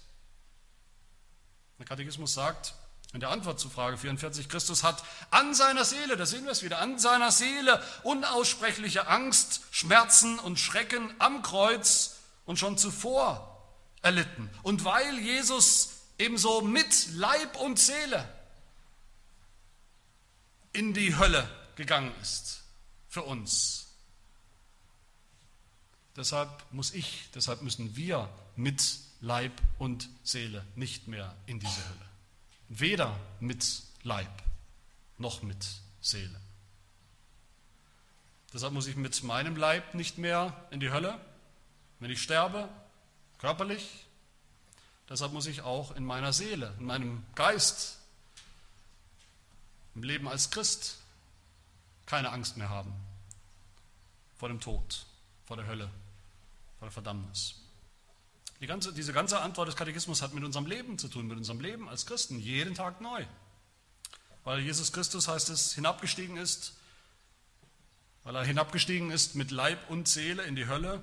Der 1.78 1.84
Katechismus 1.84 2.32
sagt, 2.32 2.72
in 3.12 3.20
der 3.20 3.30
Antwort 3.30 3.58
zu 3.58 3.68
Frage 3.68 3.98
44, 3.98 4.48
Christus 4.48 4.84
hat 4.84 5.02
an 5.30 5.52
seiner 5.54 5.84
Seele, 5.84 6.16
da 6.16 6.26
sehen 6.26 6.44
wir 6.44 6.52
es 6.52 6.62
wieder, 6.62 6.78
an 6.78 6.98
seiner 6.98 7.32
Seele 7.32 7.82
unaussprechliche 8.04 9.08
Angst, 9.08 9.62
Schmerzen 9.72 10.38
und 10.38 10.60
Schrecken 10.60 11.12
am 11.18 11.42
Kreuz 11.42 12.18
und 12.46 12.58
schon 12.58 12.78
zuvor 12.78 13.66
erlitten. 14.02 14.48
Und 14.62 14.84
weil 14.84 15.18
Jesus 15.18 15.90
ebenso 16.18 16.60
mit 16.60 17.08
Leib 17.14 17.56
und 17.56 17.78
Seele 17.80 18.28
in 20.72 20.94
die 20.94 21.16
Hölle 21.16 21.48
gegangen 21.74 22.12
ist 22.22 22.62
für 23.08 23.22
uns. 23.22 23.88
Deshalb 26.16 26.64
muss 26.70 26.92
ich, 26.92 27.28
deshalb 27.34 27.62
müssen 27.62 27.96
wir 27.96 28.28
mit 28.54 28.82
Leib 29.20 29.52
und 29.78 30.08
Seele 30.22 30.64
nicht 30.76 31.08
mehr 31.08 31.34
in 31.46 31.58
diese 31.58 31.88
Hölle. 31.88 32.09
Weder 32.70 33.18
mit 33.40 33.82
Leib 34.02 34.30
noch 35.18 35.42
mit 35.42 35.66
Seele. 36.00 36.40
Deshalb 38.52 38.72
muss 38.72 38.86
ich 38.86 38.96
mit 38.96 39.22
meinem 39.22 39.56
Leib 39.56 39.94
nicht 39.94 40.16
mehr 40.18 40.66
in 40.70 40.80
die 40.80 40.90
Hölle, 40.90 41.20
wenn 41.98 42.10
ich 42.10 42.22
sterbe, 42.22 42.68
körperlich. 43.38 44.06
Deshalb 45.08 45.32
muss 45.32 45.46
ich 45.46 45.60
auch 45.62 45.94
in 45.94 46.04
meiner 46.04 46.32
Seele, 46.32 46.74
in 46.78 46.86
meinem 46.86 47.24
Geist, 47.34 47.98
im 49.94 50.02
Leben 50.02 50.28
als 50.28 50.50
Christ 50.50 50.98
keine 52.06 52.30
Angst 52.30 52.56
mehr 52.56 52.70
haben 52.70 52.92
vor 54.40 54.48
dem 54.48 54.58
Tod, 54.58 55.04
vor 55.44 55.56
der 55.58 55.66
Hölle, 55.66 55.90
vor 56.78 56.86
der 56.86 56.92
Verdammnis. 56.92 57.59
Die 58.60 58.66
ganze, 58.66 58.92
diese 58.92 59.14
ganze 59.14 59.40
Antwort 59.40 59.68
des 59.68 59.76
Katechismus 59.76 60.20
hat 60.20 60.34
mit 60.34 60.44
unserem 60.44 60.66
Leben 60.66 60.98
zu 60.98 61.08
tun, 61.08 61.26
mit 61.26 61.38
unserem 61.38 61.60
Leben 61.60 61.88
als 61.88 62.04
Christen, 62.04 62.38
jeden 62.38 62.74
Tag 62.74 63.00
neu. 63.00 63.24
Weil 64.44 64.60
Jesus 64.60 64.92
Christus, 64.92 65.28
heißt 65.28 65.48
es, 65.48 65.74
hinabgestiegen 65.74 66.36
ist, 66.36 66.74
weil 68.22 68.36
er 68.36 68.44
hinabgestiegen 68.44 69.10
ist 69.10 69.34
mit 69.34 69.50
Leib 69.50 69.88
und 69.88 70.08
Seele 70.08 70.42
in 70.42 70.56
die 70.56 70.66
Hölle. 70.66 71.02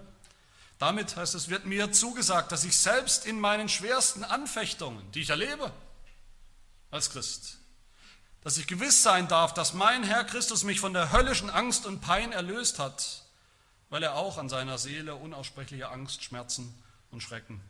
Damit, 0.77 1.15
heißt 1.15 1.33
es, 1.33 1.49
wird 1.49 1.65
mir 1.65 1.91
zugesagt, 1.91 2.51
dass 2.51 2.63
ich 2.63 2.77
selbst 2.77 3.25
in 3.25 3.39
meinen 3.39 3.69
schwersten 3.69 4.23
Anfechtungen, 4.23 5.11
die 5.13 5.21
ich 5.21 5.31
erlebe 5.31 5.71
als 6.91 7.09
Christ, 7.09 7.57
dass 8.41 8.59
ich 8.59 8.67
gewiss 8.67 9.01
sein 9.01 9.27
darf, 9.27 9.55
dass 9.55 9.73
mein 9.73 10.03
Herr 10.03 10.23
Christus 10.23 10.63
mich 10.63 10.79
von 10.79 10.93
der 10.93 11.11
höllischen 11.11 11.49
Angst 11.49 11.87
und 11.87 12.01
Pein 12.01 12.31
erlöst 12.31 12.77
hat, 12.77 13.23
weil 13.89 14.03
er 14.03 14.15
auch 14.15 14.37
an 14.37 14.47
seiner 14.47 14.77
Seele 14.77 15.15
unaussprechliche 15.15 15.89
Angst, 15.89 16.23
Schmerzen 16.23 16.71
und 17.11 17.21
Schrecken 17.21 17.61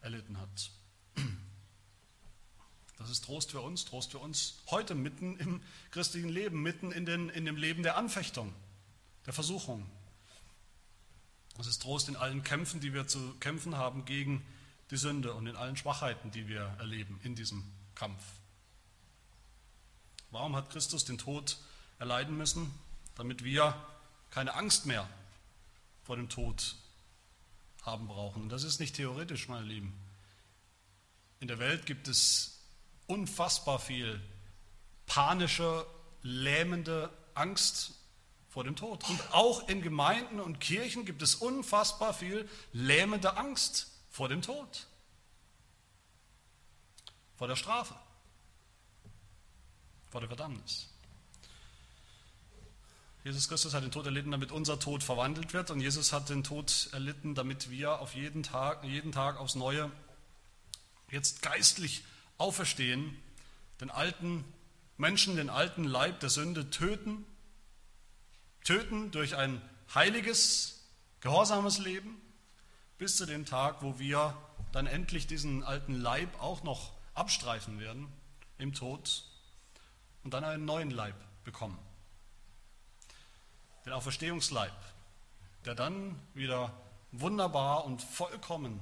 erlitten 0.00 0.38
hat. 0.38 0.70
Das 2.98 3.08
ist 3.08 3.24
Trost 3.24 3.50
für 3.50 3.60
uns, 3.60 3.86
Trost 3.86 4.12
für 4.12 4.18
uns 4.18 4.58
heute 4.70 4.94
mitten 4.94 5.38
im 5.38 5.62
christlichen 5.90 6.28
Leben, 6.28 6.62
mitten 6.62 6.92
in, 6.92 7.06
den, 7.06 7.30
in 7.30 7.46
dem 7.46 7.56
Leben 7.56 7.82
der 7.82 7.96
Anfechtung, 7.96 8.52
der 9.24 9.32
Versuchung. 9.32 9.90
Das 11.56 11.66
ist 11.66 11.80
Trost 11.80 12.08
in 12.08 12.16
allen 12.16 12.42
Kämpfen, 12.42 12.80
die 12.80 12.92
wir 12.92 13.06
zu 13.06 13.34
kämpfen 13.40 13.76
haben 13.76 14.04
gegen 14.04 14.44
die 14.90 14.98
Sünde 14.98 15.32
und 15.32 15.46
in 15.46 15.56
allen 15.56 15.76
Schwachheiten, 15.76 16.30
die 16.30 16.46
wir 16.46 16.62
erleben 16.78 17.18
in 17.22 17.34
diesem 17.34 17.64
Kampf. 17.94 18.22
Warum 20.30 20.54
hat 20.54 20.70
Christus 20.70 21.04
den 21.04 21.18
Tod 21.18 21.58
erleiden 21.98 22.36
müssen? 22.36 22.70
Damit 23.14 23.44
wir 23.44 23.74
keine 24.30 24.54
Angst 24.54 24.86
mehr 24.86 25.08
vor 26.02 26.16
dem 26.16 26.28
Tod 26.28 26.76
haben 27.90 28.06
brauchen. 28.06 28.42
Und 28.42 28.48
das 28.50 28.62
ist 28.62 28.80
nicht 28.80 28.96
theoretisch, 28.96 29.48
meine 29.48 29.66
Lieben. 29.66 29.92
In 31.40 31.48
der 31.48 31.58
Welt 31.58 31.86
gibt 31.86 32.08
es 32.08 32.60
unfassbar 33.06 33.78
viel 33.78 34.20
panische, 35.06 35.86
lähmende 36.22 37.10
Angst 37.34 37.94
vor 38.48 38.64
dem 38.64 38.76
Tod. 38.76 39.08
Und 39.08 39.32
auch 39.32 39.68
in 39.68 39.82
Gemeinden 39.82 40.40
und 40.40 40.60
Kirchen 40.60 41.04
gibt 41.04 41.22
es 41.22 41.34
unfassbar 41.34 42.14
viel 42.14 42.48
lähmende 42.72 43.36
Angst 43.36 43.90
vor 44.10 44.28
dem 44.28 44.42
Tod, 44.42 44.86
vor 47.36 47.48
der 47.48 47.56
Strafe, 47.56 47.94
vor 50.10 50.20
der 50.20 50.28
Verdammnis. 50.28 50.89
Jesus 53.22 53.48
Christus 53.48 53.74
hat 53.74 53.82
den 53.82 53.90
Tod 53.90 54.06
erlitten, 54.06 54.30
damit 54.30 54.50
unser 54.50 54.78
Tod 54.78 55.02
verwandelt 55.02 55.52
wird. 55.52 55.70
Und 55.70 55.80
Jesus 55.80 56.12
hat 56.12 56.30
den 56.30 56.42
Tod 56.42 56.88
erlitten, 56.92 57.34
damit 57.34 57.70
wir 57.70 58.00
auf 58.00 58.14
jeden 58.14 58.42
Tag, 58.42 58.82
jeden 58.84 59.12
Tag 59.12 59.38
aufs 59.38 59.54
Neue 59.54 59.90
jetzt 61.10 61.42
geistlich 61.42 62.04
auferstehen, 62.38 63.14
den 63.80 63.90
alten 63.90 64.44
Menschen, 64.96 65.36
den 65.36 65.50
alten 65.50 65.84
Leib 65.84 66.20
der 66.20 66.30
Sünde 66.30 66.70
töten, 66.70 67.26
töten 68.64 69.10
durch 69.10 69.36
ein 69.36 69.60
heiliges, 69.94 70.82
gehorsames 71.20 71.78
Leben, 71.78 72.18
bis 72.96 73.16
zu 73.16 73.26
dem 73.26 73.44
Tag, 73.44 73.82
wo 73.82 73.98
wir 73.98 74.36
dann 74.72 74.86
endlich 74.86 75.26
diesen 75.26 75.62
alten 75.62 75.94
Leib 75.94 76.40
auch 76.40 76.62
noch 76.62 76.92
abstreifen 77.12 77.80
werden 77.80 78.08
im 78.56 78.72
Tod 78.72 79.24
und 80.22 80.32
dann 80.32 80.44
einen 80.44 80.64
neuen 80.64 80.90
Leib 80.90 81.16
bekommen 81.44 81.78
den 83.90 83.96
Auferstehungsleib, 83.96 84.72
der 85.64 85.74
dann 85.74 86.16
wieder 86.32 86.72
wunderbar 87.10 87.84
und 87.84 88.00
vollkommen 88.00 88.78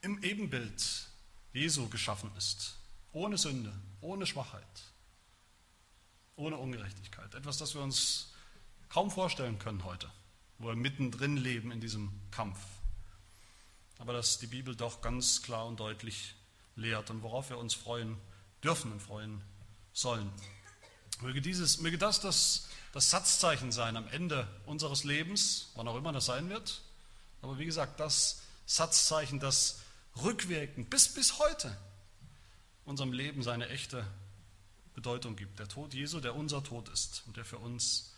im 0.00 0.20
Ebenbild 0.24 1.06
Jesu 1.52 1.88
geschaffen 1.88 2.32
ist, 2.36 2.76
ohne 3.12 3.38
Sünde, 3.38 3.72
ohne 4.00 4.26
Schwachheit, 4.26 4.64
ohne 6.34 6.56
Ungerechtigkeit. 6.56 7.32
Etwas, 7.34 7.58
das 7.58 7.76
wir 7.76 7.80
uns 7.80 8.32
kaum 8.88 9.12
vorstellen 9.12 9.60
können 9.60 9.84
heute, 9.84 10.10
wo 10.58 10.66
wir 10.66 10.76
mittendrin 10.76 11.36
leben 11.36 11.70
in 11.70 11.80
diesem 11.80 12.10
Kampf. 12.32 12.58
Aber 13.98 14.12
das 14.12 14.38
die 14.38 14.48
Bibel 14.48 14.74
doch 14.74 15.00
ganz 15.00 15.42
klar 15.42 15.66
und 15.66 15.78
deutlich 15.78 16.34
lehrt 16.74 17.10
und 17.10 17.22
worauf 17.22 17.50
wir 17.50 17.58
uns 17.58 17.74
freuen 17.74 18.16
dürfen 18.64 18.90
und 18.90 19.00
freuen 19.00 19.42
sollen. 19.92 20.32
Möge, 21.20 21.40
dieses, 21.40 21.80
möge 21.80 21.98
das, 21.98 22.20
das 22.20 22.68
das 22.92 23.10
Satzzeichen 23.10 23.72
sein 23.72 23.96
am 23.96 24.08
Ende 24.08 24.48
unseres 24.66 25.04
Lebens, 25.04 25.70
wann 25.74 25.88
auch 25.88 25.96
immer 25.96 26.12
das 26.12 26.26
sein 26.26 26.48
wird. 26.48 26.80
Aber 27.42 27.58
wie 27.58 27.66
gesagt, 27.66 28.00
das 28.00 28.42
Satzzeichen, 28.66 29.40
das 29.40 29.80
rückwirkend 30.22 30.90
bis, 30.90 31.12
bis 31.12 31.38
heute 31.38 31.76
unserem 32.84 33.12
Leben 33.12 33.42
seine 33.42 33.68
echte 33.68 34.06
Bedeutung 34.94 35.36
gibt. 35.36 35.58
Der 35.58 35.68
Tod 35.68 35.94
Jesu, 35.94 36.20
der 36.20 36.34
unser 36.34 36.64
Tod 36.64 36.88
ist 36.88 37.22
und 37.26 37.36
der 37.36 37.44
für 37.44 37.58
uns 37.58 38.14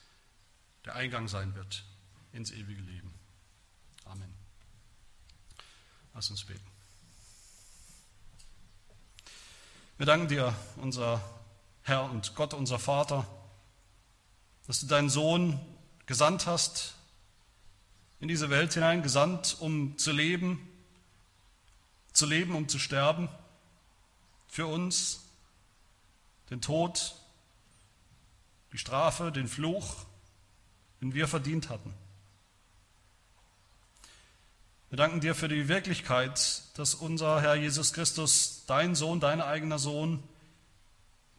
der 0.84 0.94
Eingang 0.94 1.28
sein 1.28 1.54
wird 1.54 1.84
ins 2.32 2.52
ewige 2.52 2.80
Leben. 2.80 3.12
Amen. 4.04 4.32
Lass 6.14 6.30
uns 6.30 6.44
beten. 6.44 6.64
Wir 9.98 10.06
danken 10.06 10.28
dir, 10.28 10.54
unser 10.76 11.20
Herr 11.90 12.04
und 12.04 12.36
Gott, 12.36 12.54
unser 12.54 12.78
Vater, 12.78 13.26
dass 14.68 14.78
du 14.78 14.86
deinen 14.86 15.10
Sohn 15.10 15.58
gesandt 16.06 16.46
hast 16.46 16.94
in 18.20 18.28
diese 18.28 18.48
Welt 18.48 18.72
hinein, 18.74 19.02
gesandt, 19.02 19.56
um 19.58 19.98
zu 19.98 20.12
leben, 20.12 20.68
zu 22.12 22.26
leben, 22.26 22.54
um 22.54 22.68
zu 22.68 22.78
sterben, 22.78 23.28
für 24.46 24.68
uns, 24.68 25.24
den 26.50 26.60
Tod, 26.60 27.16
die 28.72 28.78
Strafe, 28.78 29.32
den 29.32 29.48
Fluch, 29.48 29.96
den 31.00 31.12
wir 31.12 31.26
verdient 31.26 31.70
hatten. 31.70 31.92
Wir 34.90 34.96
danken 34.96 35.20
dir 35.20 35.34
für 35.34 35.48
die 35.48 35.66
Wirklichkeit, 35.66 36.62
dass 36.74 36.94
unser 36.94 37.40
Herr 37.40 37.56
Jesus 37.56 37.92
Christus, 37.92 38.62
dein 38.68 38.94
Sohn, 38.94 39.18
dein 39.18 39.40
eigener 39.40 39.80
Sohn, 39.80 40.22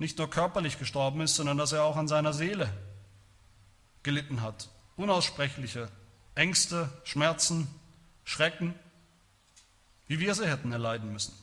nicht 0.02 0.18
nur 0.18 0.30
körperlich 0.30 0.80
gestorben 0.80 1.22
ist, 1.22 1.36
sondern 1.36 1.60
dass 1.60 1.74
er 1.74 1.84
auch 1.84 1.96
an 1.96 2.08
seiner 2.08 2.34
Seele 2.34 2.74
gelitten 4.02 4.42
hat. 4.42 4.70
Unaussprechliche 4.98 5.90
Ängste, 6.34 6.90
Schmerzen, 7.04 7.68
Schrecken, 8.24 8.74
wie 10.08 10.20
wir 10.20 10.34
sie 10.34 10.50
hätten 10.50 10.72
erleiden 10.72 11.14
müssen. 11.14 11.34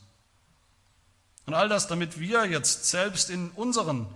Und 1.46 1.54
all 1.54 1.68
das, 1.68 1.86
damit 1.86 2.18
wir 2.18 2.46
jetzt 2.46 2.86
selbst 2.86 3.30
in 3.30 3.50
unseren 3.52 4.08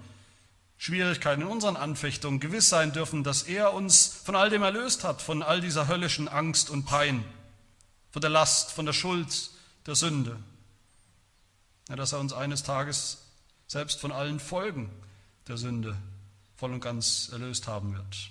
Schwierigkeiten, 0.77 1.43
in 1.43 1.49
unseren 1.49 1.77
Anfechtungen 1.77 2.41
gewiss 2.41 2.69
sein 2.69 2.93
dürfen, 2.93 3.23
dass 3.23 3.45
er 3.45 3.73
uns 3.73 4.07
von 4.09 4.35
all 4.35 4.51
dem 4.51 4.63
erlöst 4.63 5.05
hat, 5.05 5.23
von 5.23 5.45
all 5.45 5.61
dieser 5.61 5.87
höllischen 5.87 6.27
Angst 6.27 6.69
und 6.69 6.85
Pein 6.85 7.25
von 8.11 8.21
der 8.21 8.31
Last, 8.31 8.73
von 8.73 8.87
der 8.87 8.93
Schuld, 8.93 9.51
der 9.87 9.95
Sünde. 9.95 10.37
Ja, 11.89 11.95
dass 11.95 12.13
er 12.13 12.19
uns 12.19 12.33
eines 12.33 12.65
Tages 12.65 13.19
selbst 13.73 14.01
von 14.01 14.13
allen 14.13 14.39
Folgen 14.39 14.91
der 15.49 15.57
Sünde 15.57 15.97
voll 16.57 16.75
und 16.75 16.81
ganz 16.81 17.31
erlöst 17.33 17.69
haben 17.69 17.95
wird. 17.95 18.31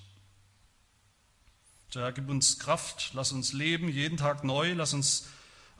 Der 1.96 2.04
Herr, 2.04 2.12
gib 2.12 2.30
uns 2.30 2.60
Kraft, 2.60 3.10
lass 3.16 3.32
uns 3.32 3.52
leben, 3.52 3.90
jeden 3.90 4.18
Tag 4.18 4.44
neu, 4.44 4.74
lass 4.74 4.94
uns 4.94 5.26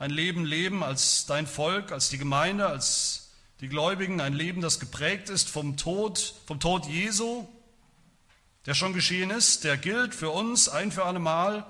ein 0.00 0.10
Leben 0.10 0.44
leben 0.44 0.82
als 0.82 1.26
dein 1.26 1.46
Volk, 1.46 1.92
als 1.92 2.08
die 2.08 2.18
Gemeinde, 2.18 2.66
als 2.66 3.30
die 3.60 3.68
Gläubigen, 3.68 4.20
ein 4.20 4.32
Leben, 4.32 4.62
das 4.62 4.80
geprägt 4.80 5.30
ist 5.30 5.48
vom 5.48 5.76
Tod, 5.76 6.34
vom 6.46 6.58
Tod 6.58 6.86
Jesu, 6.86 7.46
der 8.66 8.74
schon 8.74 8.92
geschehen 8.92 9.30
ist, 9.30 9.62
der 9.62 9.76
gilt 9.76 10.12
für 10.12 10.30
uns 10.30 10.68
ein 10.68 10.90
für 10.90 11.04
alle 11.04 11.20
Mal 11.20 11.64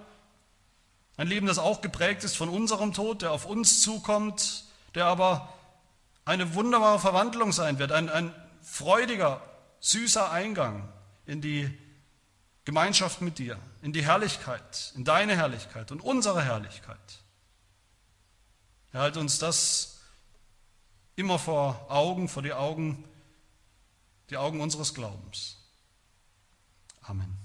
ein 1.18 1.28
Leben, 1.28 1.47
das 1.47 1.59
auch 1.59 1.82
geprägt 1.82 2.24
ist 2.24 2.38
von 2.38 2.49
unserem 2.49 2.95
Tod, 2.95 3.20
der 3.20 3.32
auf 3.32 3.45
uns 3.45 3.82
zukommt, 3.82 4.64
der 4.95 5.05
aber 5.05 5.53
eine 6.24 6.54
wunderbare 6.54 6.98
Verwandlung 6.98 7.52
sein 7.52 7.78
wird, 7.78 7.92
ein, 7.92 8.08
ein 8.08 8.34
freudiger, 8.62 9.42
süßer 9.80 10.30
Eingang 10.30 10.88
in 11.26 11.40
die 11.40 11.76
Gemeinschaft 12.64 13.20
mit 13.20 13.38
dir, 13.38 13.58
in 13.82 13.92
die 13.92 14.04
Herrlichkeit, 14.04 14.92
in 14.94 15.04
deine 15.04 15.36
Herrlichkeit 15.36 15.90
und 15.90 16.00
unsere 16.00 16.42
Herrlichkeit. 16.42 16.98
Erhalte 18.92 19.18
uns 19.20 19.38
das 19.38 20.00
immer 21.16 21.38
vor 21.38 21.86
Augen, 21.90 22.28
vor 22.28 22.42
die 22.42 22.52
Augen, 22.52 23.04
die 24.30 24.36
Augen 24.36 24.60
unseres 24.60 24.94
Glaubens. 24.94 25.58
Amen. 27.02 27.41